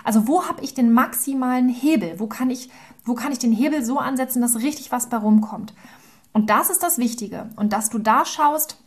Also 0.05 0.27
wo 0.29 0.47
habe 0.47 0.63
ich 0.63 0.75
den 0.75 0.93
maximalen 0.93 1.69
Hebel? 1.69 2.19
Wo 2.19 2.27
kann 2.27 2.51
ich, 2.51 2.71
wo 3.05 3.15
kann 3.15 3.33
ich 3.33 3.39
den 3.39 3.53
Hebel 3.53 3.85
so 3.85 3.99
ansetzen, 3.99 4.43
dass 4.43 4.57
richtig 4.57 4.93
was 4.93 5.09
bei 5.09 5.17
rumkommt? 5.17 5.75
Und 6.33 6.51
das 6.51 6.71
ist 6.71 6.83
das 6.83 6.99
Wichtige. 6.99 7.51
Und 7.57 7.73
dass 7.73 7.91
du 7.91 7.99
da 7.99 8.25
schaust, 8.25 8.79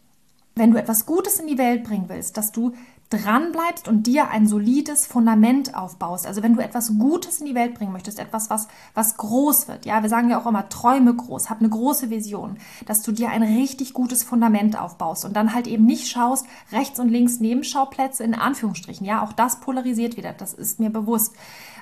wenn 0.56 0.72
du 0.72 0.80
etwas 0.80 1.06
Gutes 1.06 1.40
in 1.40 1.48
die 1.48 1.58
Welt 1.58 1.84
bringen 1.84 2.10
willst, 2.10 2.38
dass 2.38 2.52
du 2.52 2.74
dran 3.10 3.52
bleibst 3.52 3.88
und 3.88 4.08
dir 4.08 4.30
ein 4.30 4.48
solides 4.48 5.06
Fundament 5.06 5.76
aufbaust. 5.76 6.26
Also 6.26 6.42
wenn 6.42 6.56
du 6.56 6.64
etwas 6.64 6.98
Gutes 6.98 7.40
in 7.40 7.46
die 7.46 7.54
Welt 7.54 7.76
bringen 7.76 7.92
möchtest, 7.92 8.20
etwas, 8.20 8.50
was, 8.50 8.68
was 8.96 9.18
groß 9.18 9.68
wird, 9.68 9.86
ja, 9.86 10.02
wir 10.02 10.10
sagen 10.10 10.30
ja 10.30 10.42
auch 10.42 10.48
immer, 10.48 10.70
träume 10.70 11.14
groß, 11.14 11.50
hab 11.50 11.60
eine 11.60 11.70
große 11.70 12.10
Vision, 12.10 12.58
dass 12.88 13.04
du 13.04 13.12
dir 13.12 13.30
ein 13.30 13.44
richtig 13.44 13.94
gutes 13.94 14.24
Fundament 14.24 14.80
aufbaust 14.80 15.24
und 15.24 15.36
dann 15.36 15.54
halt 15.54 15.68
eben 15.68 15.86
nicht 15.86 16.08
schaust, 16.08 16.48
rechts 16.72 17.00
und 17.00 17.10
links 17.10 17.40
Nebenschauplätze 17.40 18.24
in 18.24 18.34
Anführungsstrichen, 18.34 19.06
ja, 19.06 19.24
auch 19.24 19.34
das 19.34 19.60
polarisiert 19.60 20.18
wieder, 20.18 20.34
das 20.34 20.54
ist 20.54 20.80
mir 20.80 20.90
bewusst. 20.90 21.36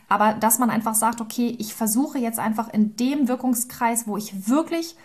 Aber 0.10 0.34
dass 0.34 0.60
man 0.60 0.70
einfach 0.70 0.96
sagt, 0.96 1.22
okay, 1.22 1.56
ich 1.58 1.74
versuche 1.74 2.20
jetzt 2.20 2.40
einfach 2.40 2.72
in 2.72 2.98
dem 2.98 3.30
Wirkungskreis, 3.30 4.08
wo 4.08 4.18
ich 4.18 4.50
wirklich 4.50 4.98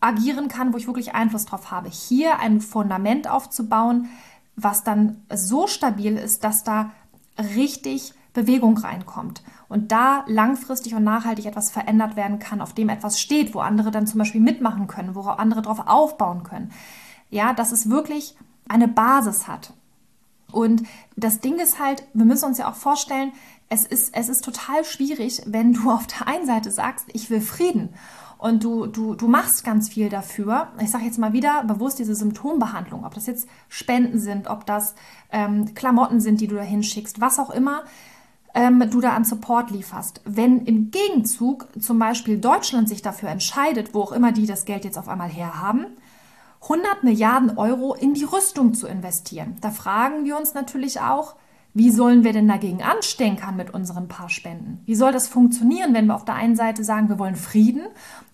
agieren 0.00 0.48
kann, 0.48 0.72
wo 0.72 0.78
ich 0.78 0.86
wirklich 0.86 1.14
Einfluss 1.14 1.46
drauf 1.46 1.70
habe, 1.70 1.88
hier 1.88 2.38
ein 2.38 2.60
Fundament 2.60 3.28
aufzubauen, 3.28 4.08
was 4.56 4.82
dann 4.82 5.22
so 5.32 5.66
stabil 5.66 6.16
ist, 6.16 6.42
dass 6.42 6.64
da 6.64 6.90
richtig 7.38 8.14
Bewegung 8.32 8.76
reinkommt 8.76 9.42
und 9.68 9.92
da 9.92 10.24
langfristig 10.26 10.94
und 10.94 11.04
nachhaltig 11.04 11.46
etwas 11.46 11.70
verändert 11.70 12.16
werden 12.16 12.38
kann, 12.38 12.60
auf 12.60 12.74
dem 12.74 12.88
etwas 12.88 13.20
steht, 13.20 13.54
wo 13.54 13.60
andere 13.60 13.90
dann 13.90 14.06
zum 14.06 14.18
Beispiel 14.18 14.40
mitmachen 14.40 14.86
können, 14.86 15.14
wo 15.14 15.22
andere 15.22 15.62
darauf 15.62 15.86
aufbauen 15.86 16.42
können. 16.42 16.70
Ja, 17.30 17.54
dass 17.54 17.72
es 17.72 17.88
wirklich 17.90 18.36
eine 18.68 18.88
Basis 18.88 19.48
hat. 19.48 19.72
Und 20.52 20.82
das 21.16 21.40
Ding 21.40 21.58
ist 21.58 21.80
halt, 21.80 22.04
wir 22.12 22.24
müssen 22.24 22.44
uns 22.44 22.58
ja 22.58 22.70
auch 22.70 22.74
vorstellen, 22.74 23.32
es 23.68 23.84
ist, 23.84 24.14
es 24.14 24.28
ist 24.28 24.44
total 24.44 24.84
schwierig, 24.84 25.42
wenn 25.46 25.72
du 25.72 25.90
auf 25.90 26.06
der 26.06 26.28
einen 26.28 26.46
Seite 26.46 26.70
sagst, 26.70 27.06
ich 27.12 27.30
will 27.30 27.40
Frieden 27.40 27.94
und 28.38 28.64
du, 28.64 28.86
du, 28.86 29.14
du 29.14 29.28
machst 29.28 29.64
ganz 29.64 29.88
viel 29.88 30.08
dafür. 30.08 30.68
Ich 30.80 30.90
sage 30.90 31.04
jetzt 31.04 31.18
mal 31.18 31.32
wieder 31.32 31.64
bewusst 31.64 31.98
diese 31.98 32.14
Symptombehandlung, 32.14 33.04
ob 33.04 33.14
das 33.14 33.26
jetzt 33.26 33.48
Spenden 33.68 34.18
sind, 34.18 34.48
ob 34.48 34.66
das 34.66 34.94
ähm, 35.32 35.74
Klamotten 35.74 36.20
sind, 36.20 36.40
die 36.40 36.46
du 36.46 36.56
da 36.56 36.62
hinschickst, 36.62 37.20
was 37.20 37.38
auch 37.38 37.50
immer 37.50 37.84
ähm, 38.54 38.88
du 38.90 39.00
da 39.00 39.10
an 39.10 39.24
Support 39.24 39.70
lieferst. 39.70 40.22
Wenn 40.24 40.64
im 40.64 40.90
Gegenzug 40.90 41.68
zum 41.80 41.98
Beispiel 41.98 42.38
Deutschland 42.38 42.88
sich 42.88 43.02
dafür 43.02 43.28
entscheidet, 43.28 43.94
wo 43.94 44.00
auch 44.00 44.12
immer 44.12 44.32
die 44.32 44.46
das 44.46 44.64
Geld 44.64 44.84
jetzt 44.84 44.98
auf 44.98 45.08
einmal 45.08 45.28
herhaben, 45.28 45.86
100 46.62 47.04
Milliarden 47.04 47.58
Euro 47.58 47.94
in 47.94 48.14
die 48.14 48.24
Rüstung 48.24 48.74
zu 48.74 48.86
investieren. 48.86 49.56
Da 49.60 49.70
fragen 49.70 50.24
wir 50.24 50.36
uns 50.36 50.54
natürlich 50.54 51.00
auch, 51.00 51.36
wie 51.76 51.90
sollen 51.90 52.24
wir 52.24 52.32
denn 52.32 52.48
dagegen 52.48 52.82
anstenkern 52.82 53.54
mit 53.54 53.74
unseren 53.74 54.08
paar 54.08 54.30
Spenden? 54.30 54.80
Wie 54.86 54.94
soll 54.94 55.12
das 55.12 55.28
funktionieren, 55.28 55.92
wenn 55.92 56.06
wir 56.06 56.14
auf 56.14 56.24
der 56.24 56.34
einen 56.34 56.56
Seite 56.56 56.82
sagen, 56.82 57.10
wir 57.10 57.18
wollen 57.18 57.36
Frieden 57.36 57.82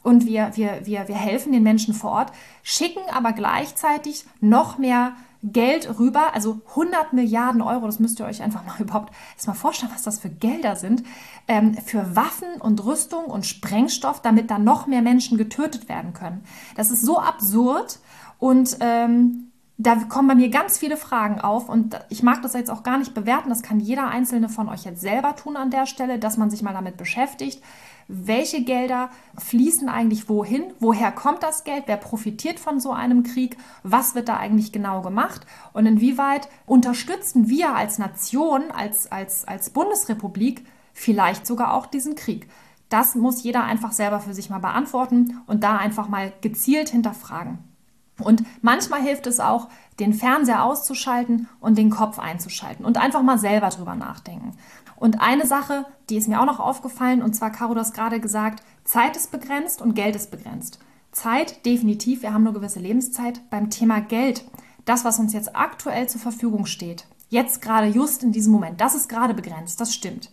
und 0.05 0.26
wir, 0.26 0.52
wir, 0.55 0.83
wir, 0.85 1.09
wir 1.09 1.16
helfen 1.16 1.50
den 1.50 1.64
Menschen 1.64 1.92
vor 1.92 2.12
Ort, 2.12 2.33
schicken 2.62 3.00
aber 3.12 3.33
gleichzeitig 3.33 4.26
noch 4.40 4.78
mehr 4.78 5.14
Geld 5.42 5.98
rüber, 5.98 6.35
also 6.35 6.61
100 6.68 7.14
Milliarden 7.14 7.62
Euro, 7.62 7.87
das 7.87 7.98
müsst 7.98 8.20
ihr 8.20 8.26
euch 8.26 8.42
einfach 8.42 8.64
mal 8.64 8.76
überhaupt 8.78 9.12
erstmal 9.35 9.57
vorstellen, 9.57 9.90
was 9.92 10.02
das 10.02 10.20
für 10.20 10.31
Gelder 10.31 10.76
sind, 10.76 11.02
ähm, 11.48 11.74
für 11.74 12.14
Waffen 12.14 12.61
und 12.61 12.85
Rüstung 12.85 13.24
und 13.24 13.44
Sprengstoff, 13.44 14.22
damit 14.22 14.52
da 14.52 14.61
noch 14.61 14.87
mehr 14.87 15.02
Menschen 15.02 15.37
getötet 15.37 15.88
werden 15.88 16.12
können. 16.12 16.44
Das 16.76 16.92
ist 16.92 17.02
so 17.02 17.18
absurd 17.18 17.98
und 18.38 18.76
ähm, 18.78 19.52
da 19.83 19.97
kommen 19.97 20.29
bei 20.29 20.35
mir 20.35 20.49
ganz 20.49 20.79
viele 20.79 20.97
Fragen 20.97 21.40
auf 21.40 21.68
und 21.68 21.99
ich 22.09 22.23
mag 22.23 22.40
das 22.42 22.53
jetzt 22.53 22.71
auch 22.71 22.85
gar 22.85 22.99
nicht 22.99 23.14
bewerten. 23.14 23.49
Das 23.49 23.62
kann 23.62 23.81
jeder 23.81 24.07
einzelne 24.07 24.49
von 24.49 24.68
euch 24.68 24.85
jetzt 24.85 25.01
selber 25.01 25.35
tun 25.35 25.57
an 25.57 25.71
der 25.71 25.87
Stelle, 25.87 26.18
dass 26.18 26.37
man 26.37 26.51
sich 26.51 26.62
mal 26.62 26.73
damit 26.73 26.97
beschäftigt. 26.97 27.62
Welche 28.07 28.62
Gelder 28.62 29.11
fließen 29.38 29.88
eigentlich 29.88 30.29
wohin? 30.29 30.73
Woher 30.79 31.11
kommt 31.11 31.42
das 31.42 31.64
Geld? 31.64 31.85
Wer 31.87 31.97
profitiert 31.97 32.61
von 32.61 32.79
so 32.81 32.92
einem 32.92 33.25
Krieg? 33.25 33.57
Was 33.83 34.14
wird 34.14 34.29
da 34.29 34.37
eigentlich 34.37 34.71
genau 34.73 35.03
gemacht? 35.03 35.47
Und 35.73 35.87
inwieweit 35.87 36.49
unterstützen 36.66 37.49
wir 37.49 37.75
als 37.75 37.99
Nation, 37.99 38.71
als, 38.71 39.11
als, 39.11 39.49
als 39.49 39.71
Bundesrepublik 39.71 40.64
vielleicht 40.92 41.47
sogar 41.47 41.75
auch 41.75 41.87
diesen 41.87 42.14
Krieg? 42.14 42.49
Das 42.88 43.14
muss 43.14 43.42
jeder 43.42 43.64
einfach 43.64 43.92
selber 43.92 44.21
für 44.21 44.35
sich 44.35 44.51
mal 44.51 44.59
beantworten 44.59 45.40
und 45.47 45.64
da 45.64 45.77
einfach 45.77 46.09
mal 46.09 46.33
gezielt 46.40 46.90
hinterfragen. 46.90 47.71
Und 48.18 48.44
manchmal 48.61 49.03
hilft 49.03 49.27
es 49.27 49.40
auch, 49.40 49.68
den 49.98 50.14
Fernseher 50.14 50.64
auszuschalten 50.64 51.48
und 51.61 51.79
den 51.79 51.90
Kopf 51.90 52.18
einzuschalten 52.18 52.85
und 52.85 52.98
einfach 52.98 53.22
mal 53.22 53.38
selber 53.38 53.68
drüber 53.68 53.94
nachdenken. 53.94 54.57
Und 54.96 55.20
eine 55.20 55.46
Sache, 55.46 55.85
die 56.09 56.16
ist 56.16 56.29
mir 56.29 56.40
auch 56.40 56.46
noch 56.46 56.61
aufgefallen, 56.61 57.22
und 57.22 57.35
zwar, 57.35 57.51
Caro, 57.51 57.75
du 57.75 57.81
hast 57.81 57.94
gerade 57.94 58.20
gesagt, 58.20 58.62
Zeit 58.85 59.16
ist 59.16 59.33
begrenzt 59.33 59.83
und 59.83 59.94
Geld 59.94 60.14
ist 60.14 60.31
begrenzt. 60.31 60.79
Zeit, 61.11 61.66
definitiv, 61.66 62.22
wir 62.22 62.33
haben 62.33 62.44
nur 62.44 62.55
gewisse 62.55 62.81
Lebenszeit. 62.81 63.40
Beim 63.51 63.68
Thema 63.68 64.01
Geld, 64.01 64.44
das, 64.85 65.05
was 65.05 65.18
uns 65.18 65.33
jetzt 65.33 65.55
aktuell 65.55 66.09
zur 66.09 66.20
Verfügung 66.20 66.66
steht, 66.66 67.07
jetzt 67.29 67.61
gerade 67.61 67.88
just 67.88 68.22
in 68.22 68.33
diesem 68.33 68.53
Moment, 68.53 68.81
das 68.81 68.94
ist 68.94 69.09
gerade 69.09 69.35
begrenzt, 69.35 69.81
das 69.81 69.94
stimmt. 69.94 70.31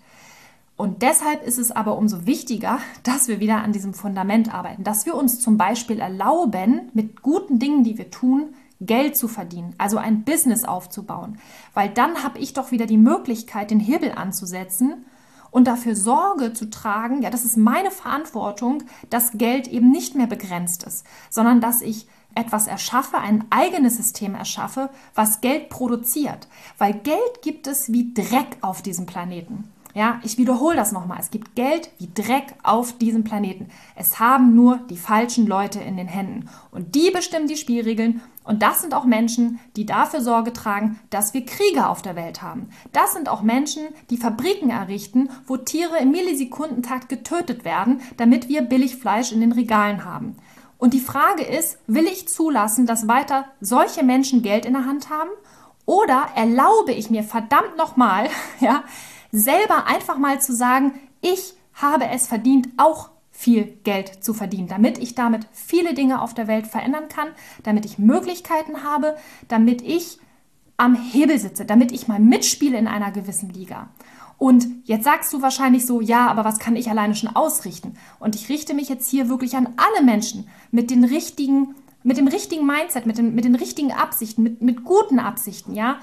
Und 0.79 1.01
deshalb 1.01 1.45
ist 1.45 1.57
es 1.57 1.71
aber 1.71 1.97
umso 1.97 2.25
wichtiger, 2.25 2.79
dass 3.03 3.27
wir 3.27 3.41
wieder 3.41 3.57
an 3.63 3.73
diesem 3.73 3.93
Fundament 3.93 4.53
arbeiten, 4.53 4.85
dass 4.85 5.05
wir 5.05 5.13
uns 5.13 5.41
zum 5.41 5.57
Beispiel 5.57 5.99
erlauben, 5.99 6.89
mit 6.93 7.21
guten 7.21 7.59
Dingen, 7.59 7.83
die 7.83 7.97
wir 7.97 8.11
tun, 8.11 8.55
Geld 8.79 9.17
zu 9.17 9.27
verdienen, 9.27 9.75
also 9.77 9.97
ein 9.97 10.23
Business 10.23 10.63
aufzubauen. 10.63 11.37
Weil 11.73 11.89
dann 11.89 12.23
habe 12.23 12.39
ich 12.39 12.53
doch 12.53 12.71
wieder 12.71 12.85
die 12.85 12.95
Möglichkeit, 12.95 13.71
den 13.71 13.81
Hebel 13.81 14.13
anzusetzen 14.13 15.03
und 15.51 15.67
dafür 15.67 15.97
Sorge 15.97 16.53
zu 16.53 16.69
tragen, 16.69 17.23
ja, 17.23 17.29
das 17.29 17.43
ist 17.43 17.57
meine 17.57 17.91
Verantwortung, 17.91 18.83
dass 19.09 19.33
Geld 19.33 19.67
eben 19.67 19.91
nicht 19.91 20.15
mehr 20.15 20.27
begrenzt 20.27 20.83
ist, 20.83 21.05
sondern 21.29 21.59
dass 21.59 21.81
ich 21.81 22.07
etwas 22.35 22.67
erschaffe, 22.67 23.17
ein 23.17 23.43
eigenes 23.49 23.97
System 23.97 24.33
erschaffe, 24.33 24.89
was 25.13 25.41
Geld 25.41 25.67
produziert. 25.67 26.47
Weil 26.77 26.93
Geld 26.93 27.41
gibt 27.41 27.67
es 27.67 27.91
wie 27.91 28.13
Dreck 28.13 28.55
auf 28.61 28.81
diesem 28.81 29.05
Planeten. 29.05 29.65
Ja, 29.95 30.19
ich 30.23 30.37
wiederhole 30.37 30.75
das 30.75 30.91
nochmal. 30.91 31.17
Es 31.19 31.31
gibt 31.31 31.55
Geld 31.55 31.89
wie 31.97 32.09
Dreck 32.13 32.53
auf 32.61 32.97
diesem 32.97 33.23
Planeten. 33.23 33.69
Es 33.95 34.19
haben 34.19 34.53
nur 34.55 34.77
die 34.89 34.97
falschen 34.97 35.47
Leute 35.47 35.79
in 35.79 35.97
den 35.97 36.07
Händen. 36.07 36.47
Und 36.71 36.93
die 36.93 37.09
bestimmen 37.09 37.47
die 37.47 37.57
Spielregeln. 37.57 38.21
Und 38.43 38.61
das 38.61 38.81
sind 38.81 38.93
auch 38.93 39.05
Menschen, 39.05 39.59
die 39.75 39.85
dafür 39.87 40.21
Sorge 40.21 40.53
tragen, 40.53 40.99
dass 41.09 41.33
wir 41.33 41.45
Kriege 41.45 41.87
auf 41.87 42.01
der 42.03 42.15
Welt 42.15 42.41
haben. 42.41 42.69
Das 42.93 43.13
sind 43.13 43.29
auch 43.29 43.41
Menschen, 43.41 43.83
die 44.11 44.17
Fabriken 44.17 44.69
errichten, 44.69 45.29
wo 45.47 45.57
Tiere 45.57 45.97
im 45.97 46.11
Millisekundentakt 46.11 47.09
getötet 47.09 47.65
werden, 47.65 48.01
damit 48.17 48.47
wir 48.47 48.61
billig 48.61 48.95
Fleisch 48.95 49.31
in 49.31 49.41
den 49.41 49.51
Regalen 49.51 50.05
haben. 50.05 50.35
Und 50.77 50.93
die 50.93 50.99
Frage 50.99 51.43
ist, 51.43 51.77
will 51.87 52.05
ich 52.05 52.27
zulassen, 52.27 52.85
dass 52.85 53.07
weiter 53.07 53.45
solche 53.59 54.03
Menschen 54.03 54.43
Geld 54.43 54.65
in 54.65 54.73
der 54.73 54.85
Hand 54.85 55.09
haben? 55.09 55.29
Oder 55.85 56.27
erlaube 56.35 56.93
ich 56.93 57.09
mir 57.09 57.23
verdammt 57.23 57.75
nochmal, 57.75 58.29
ja, 58.59 58.83
selber 59.31 59.85
einfach 59.87 60.17
mal 60.17 60.41
zu 60.41 60.53
sagen, 60.53 60.93
ich 61.21 61.53
habe 61.73 62.07
es 62.07 62.27
verdient, 62.27 62.69
auch 62.77 63.09
viel 63.31 63.77
Geld 63.83 64.23
zu 64.23 64.33
verdienen, 64.33 64.67
damit 64.67 64.97
ich 64.97 65.15
damit 65.15 65.47
viele 65.53 65.93
Dinge 65.93 66.21
auf 66.21 66.33
der 66.33 66.47
Welt 66.47 66.67
verändern 66.67 67.07
kann, 67.07 67.29
damit 67.63 67.85
ich 67.85 67.97
Möglichkeiten 67.97 68.83
habe, 68.83 69.15
damit 69.47 69.81
ich 69.81 70.19
am 70.75 70.95
Hebel 70.95 71.39
sitze, 71.39 71.65
damit 71.65 71.91
ich 71.91 72.07
mal 72.07 72.19
mitspiele 72.19 72.77
in 72.77 72.87
einer 72.87 73.11
gewissen 73.11 73.49
Liga. 73.49 73.89
Und 74.37 74.67
jetzt 74.85 75.03
sagst 75.03 75.33
du 75.33 75.41
wahrscheinlich 75.41 75.85
so, 75.85 75.99
ja, 75.99 76.27
aber 76.27 76.45
was 76.45 76.59
kann 76.59 76.77
ich 76.77 76.89
alleine 76.89 77.15
schon 77.15 77.35
ausrichten? 77.35 77.95
Und 78.19 78.35
ich 78.35 78.47
richte 78.47 78.73
mich 78.73 78.87
jetzt 78.87 79.09
hier 79.09 79.27
wirklich 79.27 79.55
an 79.55 79.69
alle 79.75 80.05
Menschen 80.05 80.47
mit 80.71 80.89
den 80.91 81.03
richtigen, 81.03 81.75
mit 82.03 82.17
dem 82.17 82.27
richtigen 82.27 82.65
Mindset, 82.65 83.05
mit 83.05 83.17
den, 83.17 83.35
mit 83.35 83.43
den 83.43 83.55
richtigen 83.55 83.91
Absichten, 83.91 84.43
mit, 84.43 84.61
mit 84.61 84.85
guten 84.85 85.19
Absichten, 85.19 85.75
ja, 85.75 85.99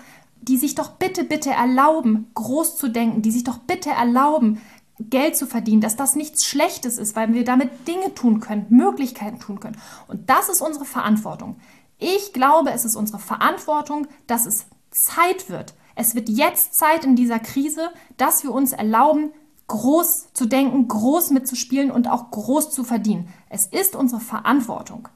die 0.49 0.57
sich 0.57 0.75
doch 0.75 0.91
bitte, 0.93 1.25
bitte 1.25 1.51
erlauben, 1.51 2.31
groß 2.35 2.77
zu 2.77 2.89
denken, 2.89 3.23
die 3.23 3.31
sich 3.31 3.45
doch 3.45 3.59
bitte 3.59 3.91
erlauben, 3.91 4.61
Geld 4.99 5.37
zu 5.37 5.47
verdienen, 5.47 5.81
dass 5.81 5.97
das 5.97 6.17
nichts 6.17 6.47
Schlechtes 6.47 6.99
ist, 6.99 7.17
weil 7.17 7.35
wir 7.35 7.45
damit 7.45 7.87
Dinge 7.87 8.15
tun 8.15 8.41
können, 8.41 8.67
Möglichkeiten 8.71 9.39
tun 9.39 9.61
können. 9.61 9.77
Und 10.09 10.31
das 10.31 10.49
ist 10.49 10.63
unsere 10.63 10.87
Verantwortung. 10.87 11.57
Ich 11.99 12.33
glaube, 12.33 12.71
es 12.71 12.85
ist 12.85 12.97
unsere 12.97 13.19
Verantwortung, 13.19 14.07
dass 14.27 14.47
es 14.47 14.67
Zeit 14.91 15.51
wird. 15.51 15.75
Es 15.95 16.15
wird 16.15 16.29
jetzt 16.29 16.75
Zeit 16.75 17.05
in 17.05 17.17
dieser 17.17 17.39
Krise, 17.39 17.91
dass 18.17 18.43
wir 18.43 18.53
uns 18.53 18.73
erlauben, 18.73 19.33
groß 19.67 20.33
zu 20.33 20.47
denken, 20.47 20.89
groß 20.89 21.31
mitzuspielen 21.31 21.91
und 21.91 22.09
auch 22.09 22.31
groß 22.31 22.71
zu 22.71 22.85
verdienen. 22.85 23.29
Es 23.49 23.67
ist 23.67 23.97
unsere 23.97 24.21
Verantwortung. 24.21 25.09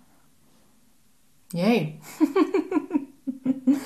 Yay. 1.52 2.00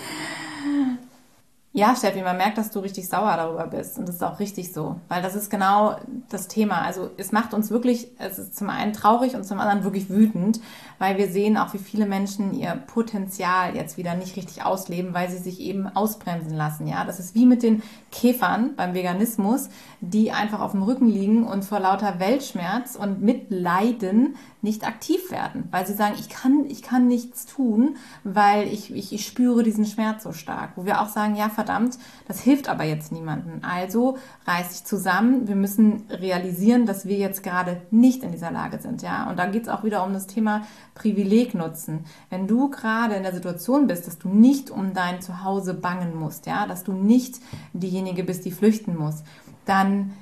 Ja, 1.77 1.97
Steffi, 1.97 2.23
man 2.23 2.37
merkt, 2.37 2.57
dass 2.57 2.71
du 2.71 2.79
richtig 2.79 3.09
sauer 3.09 3.35
darüber 3.37 3.67
bist. 3.67 3.99
Und 3.99 4.07
das 4.07 4.15
ist 4.15 4.23
auch 4.23 4.39
richtig 4.39 4.73
so. 4.73 5.01
Weil 5.09 5.23
das 5.23 5.35
ist 5.35 5.51
genau 5.51 5.97
das 6.29 6.47
Thema. 6.47 6.83
Also 6.83 7.11
es 7.17 7.33
macht 7.33 7.53
uns 7.53 7.73
wirklich, 7.73 8.13
es 8.21 8.39
ist 8.39 8.55
zum 8.57 8.71
einen 8.71 8.93
traurig 8.93 9.35
und 9.35 9.43
zum 9.43 9.59
anderen 9.59 9.83
wirklich 9.83 10.09
wütend, 10.09 10.61
weil 11.01 11.19
wir 11.19 11.27
sehen 11.27 11.57
auch, 11.57 11.75
wie 11.75 11.79
viele 11.79 12.07
Menschen 12.07 12.55
ihr 12.55 12.77
Potenzial 12.87 13.75
jetzt 13.75 13.97
wieder 13.97 14.15
nicht 14.15 14.37
richtig 14.37 14.65
ausleben, 14.65 15.15
weil 15.15 15.29
sie 15.29 15.39
sich 15.39 15.59
eben 15.59 15.89
ausbremsen 15.89 16.55
lassen. 16.55 16.87
Ja, 16.87 17.05
das 17.05 17.19
ist 17.19 17.35
wie 17.35 17.45
mit 17.45 17.65
den 17.65 17.83
Käfern 18.13 18.77
beim 18.77 18.95
Veganismus, 18.95 19.69
die 20.01 20.31
einfach 20.31 20.61
auf 20.61 20.71
dem 20.71 20.85
Rücken 20.85 21.09
liegen 21.09 21.45
und 21.45 21.65
vor 21.65 21.81
lauter 21.81 22.21
Weltschmerz 22.21 22.95
und 22.95 23.21
Mitleiden 23.21 24.37
nicht 24.63 24.87
aktiv 24.87 25.31
werden, 25.31 25.69
weil 25.71 25.87
sie 25.87 25.93
sagen, 25.93 26.15
ich 26.19 26.31
kann, 26.31 26.65
ich 26.69 26.83
kann 26.83 27.07
nichts 27.07 27.45
tun, 27.45 27.97
weil 28.25 28.67
ich, 28.67 28.95
ich, 28.95 29.13
ich 29.13 29.27
spüre 29.27 29.63
diesen 29.63 29.85
Schmerz 29.85 30.23
so 30.23 30.33
stark. 30.33 30.73
Wo 30.77 30.87
wir 30.87 31.03
auch 31.03 31.09
sagen, 31.09 31.37
ja, 31.37 31.51
verdammt, 31.65 31.99
das 32.29 32.41
hilft 32.41 32.69
aber 32.69 32.85
jetzt 32.85 33.11
niemandem. 33.11 33.61
Also 33.63 34.19
reiß 34.47 34.69
dich 34.71 34.85
zusammen. 34.85 35.49
Wir 35.49 35.57
müssen 35.57 36.05
realisieren, 36.11 36.85
dass 36.87 37.07
wir 37.07 37.17
jetzt 37.17 37.43
gerade 37.43 37.81
nicht 37.91 38.23
in 38.23 38.33
dieser 38.33 38.51
Lage 38.51 38.79
sind. 38.79 39.03
Ja, 39.03 39.29
und 39.31 39.39
da 39.39 39.47
geht 39.47 39.63
es 39.63 39.69
auch 39.69 39.85
wieder 39.85 40.05
um 40.05 40.13
das 40.13 40.27
Thema 40.27 40.63
Privileg 40.95 41.55
nutzen. 41.55 42.05
Wenn 42.29 42.47
du 42.47 42.71
gerade 42.71 43.15
in 43.15 43.23
der 43.23 43.35
Situation 43.35 43.87
bist, 43.87 44.07
dass 44.07 44.19
du 44.19 44.29
nicht 44.29 44.71
um 44.71 44.93
dein 44.93 45.23
Zuhause 45.23 45.75
bangen 45.75 46.15
musst, 46.15 46.47
ja, 46.47 46.67
dass 46.67 46.85
du 46.85 46.93
nicht 46.93 47.37
diejenige 47.73 48.25
bist, 48.25 48.45
die 48.45 48.53
flüchten 48.53 48.97
muss, 48.97 49.25
dann 49.65 50.13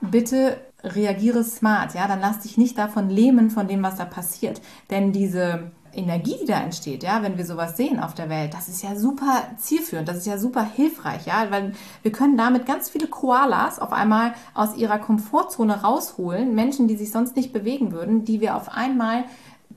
bitte 0.00 0.58
reagiere 0.84 1.42
smart, 1.42 1.94
ja, 1.94 2.06
dann 2.06 2.20
lass 2.20 2.40
dich 2.40 2.56
nicht 2.56 2.78
davon 2.78 3.10
lähmen 3.10 3.50
von 3.50 3.66
dem, 3.66 3.82
was 3.82 3.96
da 3.96 4.04
passiert. 4.04 4.60
Denn 4.90 5.12
diese 5.12 5.72
Energie, 5.92 6.36
die 6.40 6.46
da 6.46 6.60
entsteht, 6.60 7.02
ja, 7.02 7.22
wenn 7.22 7.38
wir 7.38 7.46
sowas 7.46 7.76
sehen 7.76 8.00
auf 8.00 8.14
der 8.14 8.28
Welt, 8.28 8.54
das 8.54 8.68
ist 8.68 8.82
ja 8.82 8.96
super 8.96 9.44
zielführend, 9.58 10.08
das 10.08 10.18
ist 10.18 10.26
ja 10.26 10.38
super 10.38 10.64
hilfreich, 10.64 11.26
ja, 11.26 11.46
weil 11.50 11.72
wir 12.02 12.12
können 12.12 12.36
damit 12.36 12.66
ganz 12.66 12.90
viele 12.90 13.06
Koalas 13.06 13.78
auf 13.78 13.92
einmal 13.92 14.34
aus 14.54 14.76
ihrer 14.76 14.98
Komfortzone 14.98 15.82
rausholen, 15.82 16.54
Menschen, 16.54 16.88
die 16.88 16.96
sich 16.96 17.10
sonst 17.10 17.36
nicht 17.36 17.52
bewegen 17.52 17.92
würden, 17.92 18.24
die 18.24 18.40
wir 18.40 18.56
auf 18.56 18.70
einmal 18.70 19.24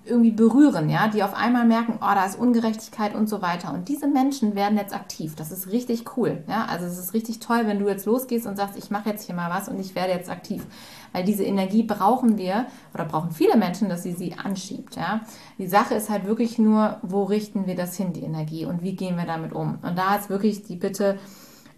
irgendwie 0.03 0.31
berühren, 0.31 0.89
ja, 0.89 1.07
die 1.07 1.21
auf 1.21 1.35
einmal 1.35 1.65
merken, 1.65 1.99
oh, 2.01 2.13
da 2.15 2.25
ist 2.25 2.37
Ungerechtigkeit 2.37 3.13
und 3.13 3.29
so 3.29 3.41
weiter. 3.43 3.71
Und 3.71 3.87
diese 3.87 4.07
Menschen 4.07 4.55
werden 4.55 4.77
jetzt 4.77 4.95
aktiv. 4.95 5.35
Das 5.35 5.51
ist 5.51 5.71
richtig 5.71 6.17
cool, 6.17 6.43
ja. 6.47 6.65
Also 6.65 6.85
es 6.85 6.97
ist 6.97 7.13
richtig 7.13 7.39
toll, 7.39 7.63
wenn 7.65 7.77
du 7.77 7.87
jetzt 7.87 8.07
losgehst 8.07 8.47
und 8.47 8.57
sagst, 8.57 8.77
ich 8.77 8.89
mache 8.89 9.09
jetzt 9.09 9.25
hier 9.25 9.35
mal 9.35 9.51
was 9.51 9.69
und 9.69 9.79
ich 9.79 9.93
werde 9.93 10.13
jetzt 10.13 10.29
aktiv. 10.29 10.65
Weil 11.13 11.23
diese 11.23 11.43
Energie 11.43 11.83
brauchen 11.83 12.37
wir 12.37 12.65
oder 12.93 13.05
brauchen 13.05 13.31
viele 13.31 13.57
Menschen, 13.57 13.89
dass 13.89 14.01
sie 14.01 14.13
sie 14.13 14.33
anschiebt, 14.33 14.95
ja. 14.95 15.21
Die 15.59 15.67
Sache 15.67 15.93
ist 15.93 16.09
halt 16.09 16.25
wirklich 16.25 16.57
nur, 16.57 16.97
wo 17.03 17.23
richten 17.23 17.67
wir 17.67 17.75
das 17.75 17.95
hin, 17.95 18.11
die 18.11 18.23
Energie 18.23 18.65
und 18.65 18.81
wie 18.81 18.95
gehen 18.95 19.17
wir 19.17 19.25
damit 19.25 19.53
um? 19.53 19.77
Und 19.83 19.97
da 19.97 20.15
ist 20.15 20.29
wirklich 20.29 20.63
die 20.63 20.77
Bitte, 20.77 21.19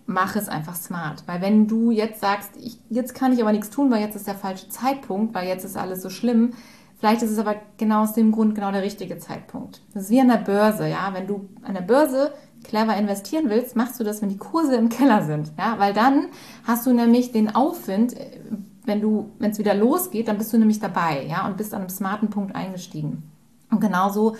mach 0.05 0.37
es 0.37 0.47
einfach 0.47 0.75
smart. 0.75 1.23
Weil 1.25 1.41
wenn 1.41 1.67
du 1.67 1.91
jetzt 1.91 2.21
sagst, 2.21 2.51
ich, 2.57 2.77
jetzt 2.89 3.15
kann 3.15 3.33
ich 3.33 3.41
aber 3.41 3.51
nichts 3.51 3.69
tun, 3.69 3.91
weil 3.91 4.01
jetzt 4.01 4.15
ist 4.15 4.27
der 4.27 4.35
falsche 4.35 4.69
Zeitpunkt, 4.69 5.33
weil 5.33 5.47
jetzt 5.47 5.65
ist 5.65 5.75
alles 5.75 6.01
so 6.01 6.09
schlimm, 6.09 6.53
Vielleicht 7.03 7.21
ist 7.21 7.31
es 7.31 7.37
aber 7.37 7.55
genau 7.75 8.03
aus 8.03 8.13
dem 8.13 8.31
Grund 8.31 8.55
genau 8.55 8.71
der 8.71 8.81
richtige 8.81 9.17
Zeitpunkt. 9.17 9.81
Das 9.93 10.03
ist 10.03 10.09
wie 10.09 10.21
an 10.21 10.29
der 10.29 10.37
Börse, 10.37 10.87
ja. 10.87 11.09
Wenn 11.11 11.27
du 11.27 11.49
an 11.61 11.73
der 11.73 11.81
Börse 11.81 12.31
clever 12.63 12.95
investieren 12.95 13.49
willst, 13.49 13.75
machst 13.75 13.99
du 13.99 14.05
das, 14.05 14.21
wenn 14.21 14.29
die 14.29 14.37
Kurse 14.37 14.77
im 14.77 14.87
Keller 14.87 15.25
sind, 15.25 15.51
ja. 15.57 15.75
Weil 15.79 15.91
dann 15.91 16.27
hast 16.63 16.85
du 16.85 16.93
nämlich 16.93 17.33
den 17.33 17.53
Aufwind, 17.53 18.15
äh, 18.15 18.39
wenn 18.85 19.01
du, 19.01 19.31
wenn 19.37 19.51
es 19.51 19.59
wieder 19.59 19.73
losgeht, 19.73 20.29
dann 20.29 20.37
bist 20.37 20.53
du 20.53 20.57
nämlich 20.57 20.79
dabei, 20.79 21.25
ja, 21.25 21.45
und 21.45 21.57
bist 21.57 21.73
an 21.73 21.81
einem 21.81 21.89
smarten 21.89 22.29
Punkt 22.29 22.55
eingestiegen. 22.55 23.29
Und 23.69 23.81
genauso 23.81 24.37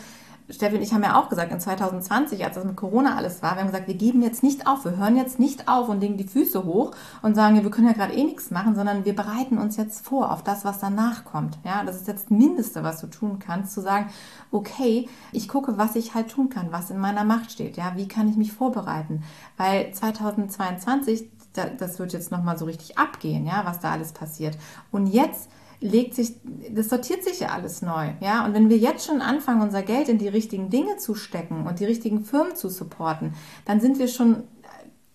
Steffi 0.49 0.75
und 0.75 0.81
ich 0.81 0.93
haben 0.93 1.03
ja 1.03 1.19
auch 1.19 1.29
gesagt, 1.29 1.51
in 1.51 1.59
2020, 1.59 2.43
als 2.43 2.55
das 2.55 2.65
mit 2.65 2.75
Corona 2.75 3.15
alles 3.15 3.41
war, 3.41 3.55
wir 3.55 3.61
haben 3.61 3.67
gesagt, 3.67 3.87
wir 3.87 3.95
geben 3.95 4.21
jetzt 4.21 4.43
nicht 4.43 4.67
auf, 4.67 4.83
wir 4.83 4.97
hören 4.97 5.15
jetzt 5.15 5.39
nicht 5.39 5.69
auf 5.69 5.87
und 5.87 6.01
legen 6.01 6.17
die 6.17 6.27
Füße 6.27 6.65
hoch 6.65 6.91
und 7.21 7.35
sagen, 7.35 7.61
wir 7.61 7.71
können 7.71 7.87
ja 7.87 7.93
gerade 7.93 8.13
eh 8.13 8.23
nichts 8.23 8.51
machen, 8.51 8.75
sondern 8.75 9.05
wir 9.05 9.15
bereiten 9.15 9.57
uns 9.57 9.77
jetzt 9.77 10.05
vor 10.05 10.31
auf 10.31 10.43
das, 10.43 10.65
was 10.65 10.79
danach 10.79 11.23
kommt. 11.23 11.57
Ja, 11.63 11.83
das 11.83 11.95
ist 11.95 12.07
jetzt 12.07 12.25
das 12.25 12.29
Mindeste, 12.29 12.83
was 12.83 12.99
du 12.99 13.07
tun 13.07 13.39
kannst, 13.39 13.73
zu 13.73 13.81
sagen, 13.81 14.09
okay, 14.51 15.07
ich 15.31 15.47
gucke, 15.47 15.77
was 15.77 15.95
ich 15.95 16.13
halt 16.13 16.29
tun 16.29 16.49
kann, 16.49 16.71
was 16.71 16.89
in 16.89 16.97
meiner 16.97 17.23
Macht 17.23 17.51
steht. 17.51 17.77
Ja, 17.77 17.93
wie 17.95 18.07
kann 18.07 18.27
ich 18.29 18.35
mich 18.35 18.51
vorbereiten? 18.51 19.23
Weil 19.55 19.93
2022, 19.93 21.29
das 21.77 21.99
wird 21.99 22.13
jetzt 22.13 22.31
nochmal 22.31 22.57
so 22.57 22.65
richtig 22.65 22.97
abgehen, 22.97 23.45
ja, 23.45 23.61
was 23.65 23.79
da 23.79 23.91
alles 23.91 24.11
passiert. 24.11 24.57
Und 24.91 25.07
jetzt 25.07 25.49
legt 25.83 26.15
sich, 26.15 26.35
das 26.71 26.89
sortiert 26.89 27.23
sich 27.23 27.41
ja 27.41 27.49
alles 27.49 27.81
neu, 27.81 28.11
ja. 28.21 28.45
Und 28.45 28.53
wenn 28.53 28.69
wir 28.69 28.77
jetzt 28.77 29.05
schon 29.05 29.21
anfangen, 29.21 29.61
unser 29.61 29.83
Geld 29.83 30.07
in 30.07 30.17
die 30.17 30.29
richtigen 30.29 30.69
Dinge 30.69 30.97
zu 30.97 31.13
stecken 31.13 31.67
und 31.67 31.79
die 31.79 31.85
richtigen 31.85 32.23
Firmen 32.23 32.55
zu 32.55 32.69
supporten, 32.69 33.33
dann 33.65 33.81
sind 33.81 33.99
wir 33.99 34.07
schon 34.07 34.43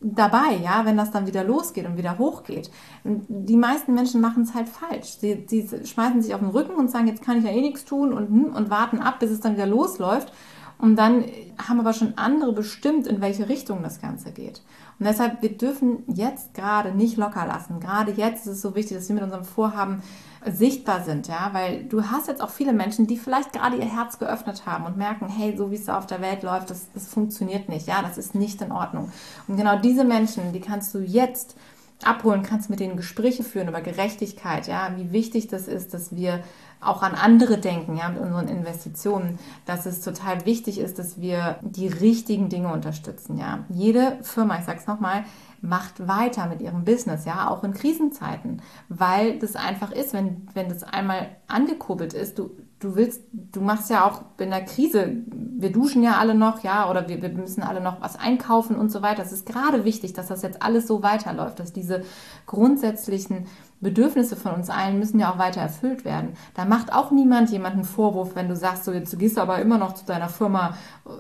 dabei, 0.00 0.56
ja, 0.62 0.84
wenn 0.84 0.96
das 0.96 1.10
dann 1.10 1.26
wieder 1.26 1.42
losgeht 1.42 1.86
und 1.86 1.96
wieder 1.96 2.18
hochgeht. 2.18 2.70
Die 3.04 3.56
meisten 3.56 3.94
Menschen 3.94 4.20
machen 4.20 4.42
es 4.42 4.54
halt 4.54 4.68
falsch. 4.68 5.18
Sie, 5.18 5.44
sie 5.48 5.68
schmeißen 5.86 6.22
sich 6.22 6.34
auf 6.34 6.40
den 6.40 6.50
Rücken 6.50 6.76
und 6.76 6.90
sagen, 6.90 7.08
jetzt 7.08 7.22
kann 7.22 7.38
ich 7.38 7.44
ja 7.44 7.50
eh 7.50 7.60
nichts 7.60 7.84
tun 7.84 8.12
und, 8.12 8.28
hm, 8.28 8.54
und 8.54 8.70
warten 8.70 9.00
ab, 9.00 9.18
bis 9.18 9.30
es 9.30 9.40
dann 9.40 9.54
wieder 9.54 9.66
losläuft. 9.66 10.32
Und 10.78 10.96
dann 10.96 11.24
haben 11.66 11.80
aber 11.80 11.92
schon 11.92 12.16
andere 12.16 12.52
bestimmt, 12.52 13.08
in 13.08 13.20
welche 13.20 13.48
Richtung 13.48 13.82
das 13.82 14.00
Ganze 14.00 14.30
geht. 14.30 14.62
Und 15.00 15.06
deshalb, 15.06 15.42
wir 15.42 15.56
dürfen 15.56 16.04
jetzt 16.06 16.54
gerade 16.54 16.94
nicht 16.94 17.16
locker 17.16 17.46
lassen. 17.46 17.80
Gerade 17.80 18.12
jetzt 18.12 18.46
ist 18.46 18.52
es 18.52 18.60
so 18.60 18.76
wichtig, 18.76 18.96
dass 18.96 19.08
wir 19.08 19.14
mit 19.14 19.24
unserem 19.24 19.44
Vorhaben 19.44 20.02
sichtbar 20.46 21.02
sind, 21.04 21.28
ja, 21.28 21.50
weil 21.52 21.84
du 21.84 22.10
hast 22.10 22.28
jetzt 22.28 22.40
auch 22.40 22.50
viele 22.50 22.72
Menschen, 22.72 23.06
die 23.06 23.16
vielleicht 23.16 23.52
gerade 23.52 23.76
ihr 23.76 23.84
Herz 23.84 24.18
geöffnet 24.18 24.66
haben 24.66 24.86
und 24.86 24.96
merken, 24.96 25.28
hey, 25.28 25.56
so 25.56 25.70
wie 25.70 25.76
es 25.76 25.88
auf 25.88 26.06
der 26.06 26.20
Welt 26.20 26.42
läuft, 26.42 26.70
das, 26.70 26.88
das 26.92 27.08
funktioniert 27.08 27.68
nicht, 27.68 27.86
ja, 27.86 28.02
das 28.02 28.18
ist 28.18 28.34
nicht 28.34 28.60
in 28.62 28.72
Ordnung. 28.72 29.10
Und 29.46 29.56
genau 29.56 29.78
diese 29.78 30.04
Menschen, 30.04 30.52
die 30.52 30.60
kannst 30.60 30.94
du 30.94 31.00
jetzt 31.00 31.56
abholen, 32.04 32.42
kannst 32.42 32.70
mit 32.70 32.80
denen 32.80 32.96
Gespräche 32.96 33.42
führen 33.42 33.68
über 33.68 33.80
Gerechtigkeit, 33.80 34.68
ja, 34.68 34.92
wie 34.96 35.12
wichtig 35.12 35.48
das 35.48 35.66
ist, 35.66 35.94
dass 35.94 36.14
wir 36.14 36.42
auch 36.80 37.02
an 37.02 37.14
andere 37.14 37.58
denken, 37.58 37.96
ja, 37.96 38.08
mit 38.08 38.20
unseren 38.20 38.46
Investitionen, 38.46 39.38
dass 39.66 39.84
es 39.84 40.00
total 40.00 40.46
wichtig 40.46 40.78
ist, 40.78 40.98
dass 40.98 41.20
wir 41.20 41.58
die 41.62 41.88
richtigen 41.88 42.48
Dinge 42.48 42.72
unterstützen, 42.72 43.36
ja. 43.36 43.64
Jede 43.68 44.18
Firma, 44.22 44.58
ich 44.58 44.64
sag's 44.64 44.86
nochmal, 44.86 45.24
macht 45.60 46.06
weiter 46.06 46.46
mit 46.46 46.62
ihrem 46.62 46.84
Business, 46.84 47.24
ja, 47.24 47.50
auch 47.50 47.64
in 47.64 47.74
Krisenzeiten, 47.74 48.62
weil 48.88 49.38
das 49.40 49.56
einfach 49.56 49.90
ist, 49.90 50.12
wenn, 50.12 50.46
wenn 50.54 50.68
das 50.68 50.84
einmal 50.84 51.30
angekurbelt 51.48 52.14
ist, 52.14 52.38
du, 52.38 52.50
du 52.80 52.94
willst, 52.94 53.22
du 53.32 53.60
machst 53.60 53.90
ja 53.90 54.06
auch 54.06 54.22
in 54.38 54.50
der 54.50 54.64
Krise, 54.64 55.16
wir 55.26 55.72
duschen 55.72 56.02
ja 56.02 56.18
alle 56.18 56.34
noch, 56.34 56.62
ja, 56.62 56.88
oder 56.90 57.08
wir, 57.08 57.20
wir 57.20 57.30
müssen 57.30 57.62
alle 57.62 57.80
noch 57.80 58.00
was 58.00 58.16
einkaufen 58.16 58.76
und 58.76 58.90
so 58.90 59.02
weiter. 59.02 59.22
Es 59.22 59.32
ist 59.32 59.46
gerade 59.46 59.84
wichtig, 59.84 60.12
dass 60.12 60.28
das 60.28 60.42
jetzt 60.42 60.62
alles 60.62 60.86
so 60.86 61.02
weiterläuft, 61.02 61.58
dass 61.58 61.72
diese 61.72 62.04
grundsätzlichen 62.46 63.46
Bedürfnisse 63.80 64.34
von 64.34 64.54
uns 64.54 64.70
allen 64.70 64.98
müssen 64.98 65.20
ja 65.20 65.32
auch 65.32 65.38
weiter 65.38 65.60
erfüllt 65.60 66.04
werden. 66.04 66.30
Da 66.54 66.64
macht 66.64 66.92
auch 66.92 67.12
niemand 67.12 67.50
jemanden 67.50 67.84
Vorwurf, 67.84 68.34
wenn 68.34 68.48
du 68.48 68.56
sagst, 68.56 68.84
so 68.84 68.92
jetzt 68.92 69.16
gehst 69.18 69.36
du 69.36 69.40
aber 69.40 69.60
immer 69.60 69.78
noch 69.78 69.94
zu 69.94 70.04
deiner 70.04 70.28
Firma 70.28 70.76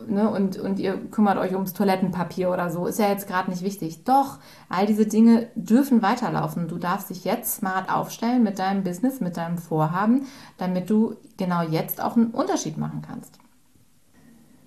ne, 0.08 0.28
und, 0.28 0.58
und 0.58 0.80
ihr 0.80 0.98
kümmert 1.10 1.38
euch 1.38 1.54
ums 1.54 1.72
Toilettenpapier 1.72 2.50
oder 2.50 2.70
so. 2.70 2.86
Ist 2.86 2.98
ja 2.98 3.08
jetzt 3.08 3.28
gerade 3.28 3.50
nicht 3.50 3.62
wichtig. 3.62 4.02
Doch, 4.02 4.38
all 4.68 4.86
diese 4.86 5.06
Dinge 5.06 5.48
dürfen 5.54 6.02
weiterlaufen. 6.02 6.66
Du 6.66 6.78
darfst 6.78 7.10
dich 7.10 7.24
jetzt 7.24 7.54
smart 7.54 7.88
aufstellen 7.90 8.42
mit 8.42 8.58
deinem 8.58 8.82
Business, 8.82 9.20
mit 9.20 9.36
deinem 9.36 9.58
Vorhaben, 9.58 10.26
damit 10.56 10.90
du 10.90 11.14
genau 11.36 11.62
jetzt 11.62 12.00
auch 12.00 12.16
einen 12.16 12.32
Unterschied 12.32 12.76
machen 12.76 13.02
kannst. 13.06 13.38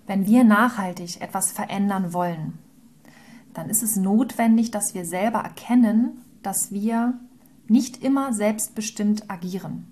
Wenn 0.07 0.25
wir 0.25 0.45
nachhaltig 0.45 1.19
etwas 1.21 1.51
verändern 1.51 2.13
wollen, 2.13 2.57
dann 3.53 3.69
ist 3.69 3.83
es 3.83 3.97
notwendig, 3.97 4.71
dass 4.71 4.93
wir 4.93 5.03
selber 5.03 5.39
erkennen, 5.39 6.21
dass 6.41 6.71
wir 6.71 7.19
nicht 7.71 8.03
immer 8.03 8.33
selbstbestimmt 8.33 9.29
agieren, 9.29 9.87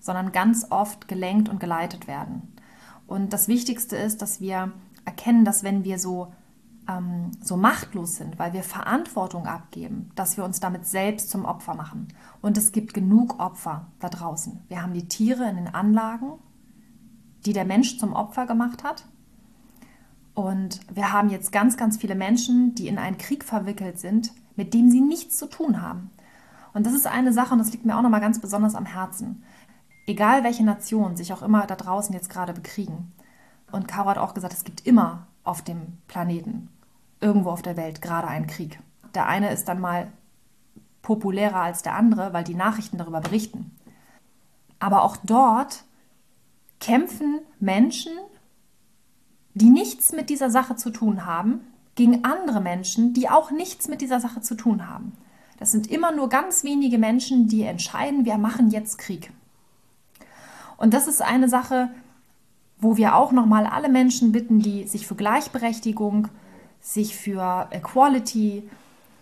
sondern 0.00 0.32
ganz 0.32 0.66
oft 0.70 1.08
gelenkt 1.08 1.48
und 1.48 1.60
geleitet 1.60 2.06
werden. 2.06 2.52
Und 3.06 3.32
das 3.32 3.48
Wichtigste 3.48 3.96
ist, 3.96 4.22
dass 4.22 4.40
wir 4.40 4.72
erkennen, 5.04 5.44
dass 5.44 5.64
wenn 5.64 5.84
wir 5.84 5.98
so, 5.98 6.32
ähm, 6.88 7.30
so 7.42 7.56
machtlos 7.56 8.16
sind, 8.16 8.38
weil 8.38 8.52
wir 8.52 8.62
Verantwortung 8.62 9.46
abgeben, 9.46 10.10
dass 10.14 10.36
wir 10.36 10.44
uns 10.44 10.60
damit 10.60 10.86
selbst 10.86 11.30
zum 11.30 11.44
Opfer 11.44 11.74
machen. 11.74 12.08
Und 12.40 12.58
es 12.58 12.70
gibt 12.70 12.94
genug 12.94 13.40
Opfer 13.40 13.86
da 13.98 14.08
draußen. 14.08 14.60
Wir 14.68 14.82
haben 14.82 14.94
die 14.94 15.08
Tiere 15.08 15.48
in 15.48 15.56
den 15.56 15.74
Anlagen, 15.74 16.34
die 17.46 17.52
der 17.52 17.64
Mensch 17.64 17.98
zum 17.98 18.12
Opfer 18.12 18.46
gemacht 18.46 18.84
hat. 18.84 19.04
Und 20.34 20.80
wir 20.94 21.12
haben 21.12 21.28
jetzt 21.30 21.52
ganz, 21.52 21.76
ganz 21.76 21.96
viele 21.96 22.14
Menschen, 22.14 22.74
die 22.74 22.88
in 22.88 22.98
einen 22.98 23.18
Krieg 23.18 23.44
verwickelt 23.44 23.98
sind, 23.98 24.32
mit 24.56 24.74
dem 24.74 24.90
sie 24.90 25.00
nichts 25.00 25.36
zu 25.36 25.46
tun 25.46 25.82
haben. 25.82 26.10
Und 26.74 26.86
das 26.86 26.94
ist 26.94 27.06
eine 27.06 27.32
Sache, 27.32 27.52
und 27.52 27.58
das 27.58 27.72
liegt 27.72 27.84
mir 27.84 27.96
auch 27.96 28.02
nochmal 28.02 28.20
ganz 28.20 28.40
besonders 28.40 28.74
am 28.74 28.86
Herzen. 28.86 29.42
Egal 30.06 30.44
welche 30.44 30.64
Nationen 30.64 31.16
sich 31.16 31.32
auch 31.32 31.42
immer 31.42 31.66
da 31.66 31.76
draußen 31.76 32.14
jetzt 32.14 32.30
gerade 32.30 32.52
bekriegen. 32.52 33.12
Und 33.70 33.88
Caro 33.88 34.10
hat 34.10 34.18
auch 34.18 34.34
gesagt, 34.34 34.54
es 34.54 34.64
gibt 34.64 34.86
immer 34.86 35.26
auf 35.44 35.62
dem 35.62 35.98
Planeten, 36.08 36.68
irgendwo 37.20 37.50
auf 37.50 37.62
der 37.62 37.76
Welt, 37.76 38.02
gerade 38.02 38.28
einen 38.28 38.46
Krieg. 38.46 38.78
Der 39.14 39.26
eine 39.26 39.52
ist 39.52 39.68
dann 39.68 39.80
mal 39.80 40.12
populärer 41.02 41.60
als 41.60 41.82
der 41.82 41.94
andere, 41.94 42.32
weil 42.32 42.44
die 42.44 42.54
Nachrichten 42.54 42.98
darüber 42.98 43.20
berichten. 43.20 43.76
Aber 44.78 45.02
auch 45.02 45.16
dort 45.22 45.84
kämpfen 46.80 47.40
Menschen, 47.60 48.12
die 49.54 49.70
nichts 49.70 50.12
mit 50.12 50.30
dieser 50.30 50.50
Sache 50.50 50.76
zu 50.76 50.90
tun 50.90 51.26
haben, 51.26 51.60
gegen 51.94 52.24
andere 52.24 52.60
Menschen, 52.60 53.12
die 53.12 53.28
auch 53.28 53.50
nichts 53.50 53.88
mit 53.88 54.00
dieser 54.00 54.18
Sache 54.18 54.40
zu 54.40 54.54
tun 54.54 54.88
haben. 54.88 55.12
Das 55.62 55.70
sind 55.70 55.88
immer 55.92 56.10
nur 56.10 56.28
ganz 56.28 56.64
wenige 56.64 56.98
Menschen, 56.98 57.46
die 57.46 57.62
entscheiden, 57.62 58.24
wir 58.24 58.36
machen 58.36 58.70
jetzt 58.70 58.98
Krieg. 58.98 59.30
Und 60.76 60.92
das 60.92 61.06
ist 61.06 61.22
eine 61.22 61.48
Sache, 61.48 61.88
wo 62.78 62.96
wir 62.96 63.14
auch 63.14 63.30
nochmal 63.30 63.66
alle 63.66 63.88
Menschen 63.88 64.32
bitten, 64.32 64.58
die 64.58 64.88
sich 64.88 65.06
für 65.06 65.14
Gleichberechtigung, 65.14 66.26
sich 66.80 67.16
für 67.16 67.68
Equality, 67.70 68.68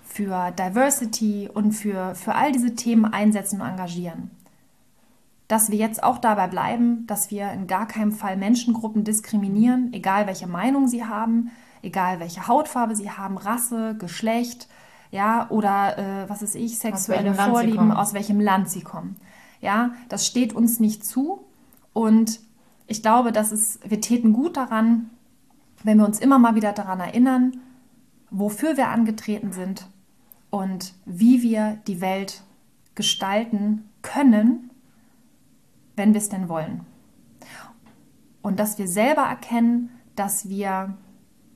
für 0.03 0.50
Diversity 0.53 1.50
und 1.53 1.72
für, 1.72 2.14
für 2.14 2.35
all 2.35 2.53
diese 2.53 2.74
Themen 2.74 3.05
einsetzen 3.05 3.61
und 3.61 3.68
engagieren. 3.68 4.31
Dass 5.46 5.70
wir 5.70 5.76
jetzt 5.76 6.03
auch 6.03 6.16
dabei 6.16 6.46
bleiben, 6.46 7.07
dass 7.07 7.31
wir 7.31 7.53
in 7.53 7.66
gar 7.66 7.87
keinem 7.87 8.12
Fall 8.12 8.38
Menschengruppen 8.38 9.05
diskriminieren, 9.05 9.92
egal 9.92 10.26
welche 10.26 10.46
Meinung 10.46 10.88
sie 10.88 11.05
haben, 11.05 11.50
egal 11.83 12.18
welche 12.18 12.48
Hautfarbe 12.48 12.96
sie 12.96 13.11
haben, 13.11 13.37
Rasse, 13.37 13.94
Geschlecht, 13.98 14.68
ja, 15.11 15.49
oder 15.51 15.99
äh, 15.99 16.29
was 16.29 16.42
ist 16.42 16.55
ich, 16.55 16.79
sexuelle 16.79 17.35
Vorlieben, 17.35 17.92
aus 17.92 18.14
welchem 18.14 18.40
Land 18.40 18.70
sie 18.70 18.83
kommen. 18.83 19.16
Ja, 19.61 19.92
das 20.09 20.27
steht 20.27 20.55
uns 20.55 20.81
nicht 20.81 21.05
zu 21.05 21.44
und 21.92 22.40
ich 22.87 23.03
glaube, 23.03 23.33
dass 23.33 23.53
es, 23.53 23.79
wir 23.85 24.01
täten 24.01 24.33
gut 24.33 24.57
daran, 24.57 25.11
wenn 25.83 25.99
wir 25.99 26.07
uns 26.07 26.18
immer 26.18 26.38
mal 26.38 26.55
wieder 26.55 26.73
daran 26.73 27.01
erinnern, 27.01 27.61
wofür 28.31 28.77
wir 28.77 28.88
angetreten 28.88 29.53
sind 29.53 29.87
und 30.51 30.94
wie 31.05 31.42
wir 31.42 31.79
die 31.87 32.01
Welt 32.01 32.42
gestalten 32.94 33.88
können, 34.03 34.70
wenn 35.96 36.14
wir 36.14 36.20
es 36.20 36.29
denn 36.29 36.49
wollen. 36.49 36.85
Und 38.42 38.59
dass 38.59 38.79
wir 38.79 38.88
selber 38.88 39.23
erkennen, 39.23 39.90
dass 40.16 40.49
wir 40.49 40.94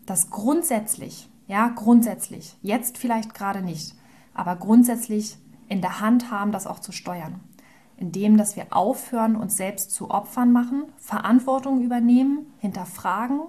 das 0.06 0.30
grundsätzlich 0.30 1.28
ja, 1.46 1.68
grundsätzlich. 1.68 2.56
Jetzt 2.62 2.98
vielleicht 2.98 3.34
gerade 3.34 3.62
nicht, 3.62 3.94
aber 4.32 4.56
grundsätzlich 4.56 5.36
in 5.68 5.80
der 5.80 6.00
Hand 6.00 6.30
haben, 6.30 6.52
das 6.52 6.66
auch 6.66 6.78
zu 6.78 6.92
steuern. 6.92 7.40
Indem, 7.96 8.36
dass 8.36 8.56
wir 8.56 8.66
aufhören, 8.70 9.36
uns 9.36 9.56
selbst 9.56 9.92
zu 9.92 10.10
Opfern 10.10 10.52
machen, 10.52 10.84
Verantwortung 10.96 11.82
übernehmen, 11.82 12.46
hinterfragen, 12.58 13.40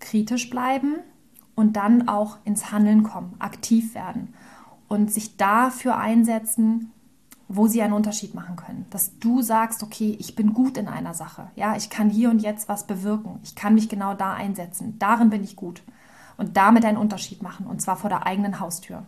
kritisch 0.00 0.50
bleiben 0.50 0.96
und 1.54 1.76
dann 1.76 2.08
auch 2.08 2.38
ins 2.44 2.72
Handeln 2.72 3.02
kommen, 3.02 3.34
aktiv 3.38 3.94
werden 3.94 4.34
und 4.88 5.12
sich 5.12 5.36
dafür 5.36 5.98
einsetzen, 5.98 6.92
wo 7.48 7.66
sie 7.66 7.80
einen 7.80 7.94
Unterschied 7.94 8.34
machen 8.34 8.56
können. 8.56 8.86
Dass 8.90 9.18
du 9.18 9.40
sagst, 9.40 9.82
okay, 9.82 10.16
ich 10.18 10.34
bin 10.34 10.52
gut 10.52 10.76
in 10.76 10.88
einer 10.88 11.14
Sache. 11.14 11.50
Ja, 11.54 11.76
ich 11.76 11.90
kann 11.90 12.10
hier 12.10 12.30
und 12.30 12.40
jetzt 12.40 12.68
was 12.68 12.86
bewirken. 12.86 13.38
Ich 13.42 13.54
kann 13.54 13.74
mich 13.74 13.88
genau 13.88 14.14
da 14.14 14.34
einsetzen. 14.34 14.98
Darin 14.98 15.30
bin 15.30 15.44
ich 15.44 15.56
gut 15.56 15.82
und 16.38 16.56
damit 16.56 16.86
einen 16.86 16.96
Unterschied 16.96 17.42
machen, 17.42 17.66
und 17.66 17.82
zwar 17.82 17.96
vor 17.96 18.08
der 18.08 18.26
eigenen 18.26 18.60
Haustür. 18.60 19.02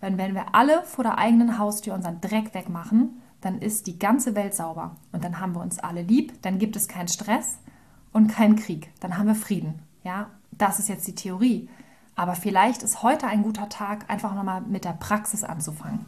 Weil 0.00 0.18
wenn 0.18 0.34
wir 0.34 0.54
alle 0.54 0.82
vor 0.82 1.04
der 1.04 1.18
eigenen 1.18 1.58
Haustür 1.58 1.94
unseren 1.94 2.20
Dreck 2.20 2.54
wegmachen, 2.54 3.22
dann 3.40 3.60
ist 3.60 3.86
die 3.86 3.98
ganze 3.98 4.34
Welt 4.34 4.54
sauber 4.54 4.96
und 5.12 5.22
dann 5.22 5.38
haben 5.38 5.54
wir 5.54 5.60
uns 5.60 5.78
alle 5.78 6.02
lieb, 6.02 6.42
dann 6.42 6.58
gibt 6.58 6.74
es 6.74 6.88
keinen 6.88 7.08
Stress 7.08 7.58
und 8.12 8.28
keinen 8.28 8.56
Krieg, 8.56 8.90
dann 8.98 9.16
haben 9.16 9.28
wir 9.28 9.36
Frieden. 9.36 9.80
Ja, 10.02 10.30
das 10.50 10.80
ist 10.80 10.88
jetzt 10.88 11.06
die 11.06 11.14
Theorie. 11.14 11.68
Aber 12.14 12.34
vielleicht 12.34 12.82
ist 12.82 13.02
heute 13.02 13.26
ein 13.26 13.42
guter 13.42 13.68
Tag, 13.68 14.10
einfach 14.10 14.34
nochmal 14.34 14.60
mit 14.60 14.84
der 14.84 14.92
Praxis 14.92 15.44
anzufangen. 15.44 16.04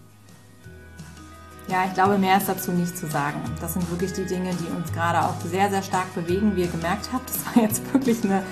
Ja, 1.69 1.87
ich 1.87 1.95
glaube, 1.95 2.19
mehr 2.19 2.37
ist 2.37 2.49
dazu 2.49 2.73
nicht 2.73 2.97
zu 2.97 3.07
sagen. 3.07 3.41
Das 3.61 3.73
sind 3.73 3.91
wirklich 3.91 4.13
die 4.13 4.27
Dinge, 4.27 4.51
die 4.55 4.67
uns 4.77 4.93
gerade 4.93 5.23
auch 5.25 5.41
sehr, 5.41 5.71
sehr 5.71 5.83
stark 5.83 6.15
bewegen. 6.15 6.57
Wie 6.57 6.63
ihr 6.63 6.69
gemerkt 6.69 7.09
habt, 7.11 7.31
das 7.31 7.47
war 7.47 7.63
jetzt 7.63 7.91
wirklich 7.93 8.23
eine 8.23 8.43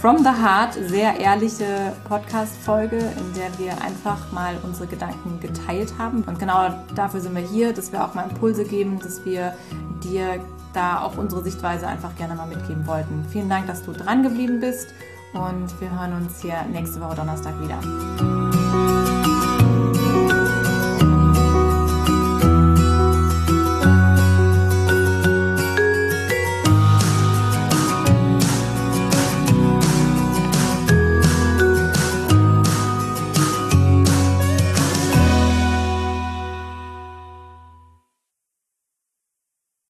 From 0.00 0.18
the 0.18 0.30
Heart 0.30 0.74
sehr 0.88 1.20
ehrliche 1.20 1.92
Podcast-Folge, 2.08 2.96
in 2.96 3.34
der 3.34 3.58
wir 3.58 3.72
einfach 3.82 4.32
mal 4.32 4.54
unsere 4.62 4.86
Gedanken 4.86 5.38
geteilt 5.40 5.92
haben. 5.98 6.22
Und 6.22 6.38
genau 6.38 6.70
dafür 6.94 7.20
sind 7.20 7.34
wir 7.34 7.42
hier, 7.42 7.74
dass 7.74 7.92
wir 7.92 8.02
auch 8.02 8.14
mal 8.14 8.28
Impulse 8.28 8.64
geben, 8.64 8.98
dass 8.98 9.24
wir 9.26 9.54
dir 10.02 10.40
da 10.72 11.02
auch 11.02 11.18
unsere 11.18 11.42
Sichtweise 11.42 11.86
einfach 11.86 12.14
gerne 12.16 12.34
mal 12.34 12.46
mitgeben 12.46 12.86
wollten. 12.86 13.26
Vielen 13.30 13.50
Dank, 13.50 13.66
dass 13.66 13.82
du 13.82 13.92
dran 13.92 14.22
geblieben 14.22 14.60
bist 14.60 14.88
und 15.34 15.80
wir 15.80 15.90
hören 15.90 16.14
uns 16.14 16.40
hier 16.40 16.62
nächste 16.72 17.00
Woche 17.00 17.16
Donnerstag 17.16 17.54
wieder. 17.60 18.35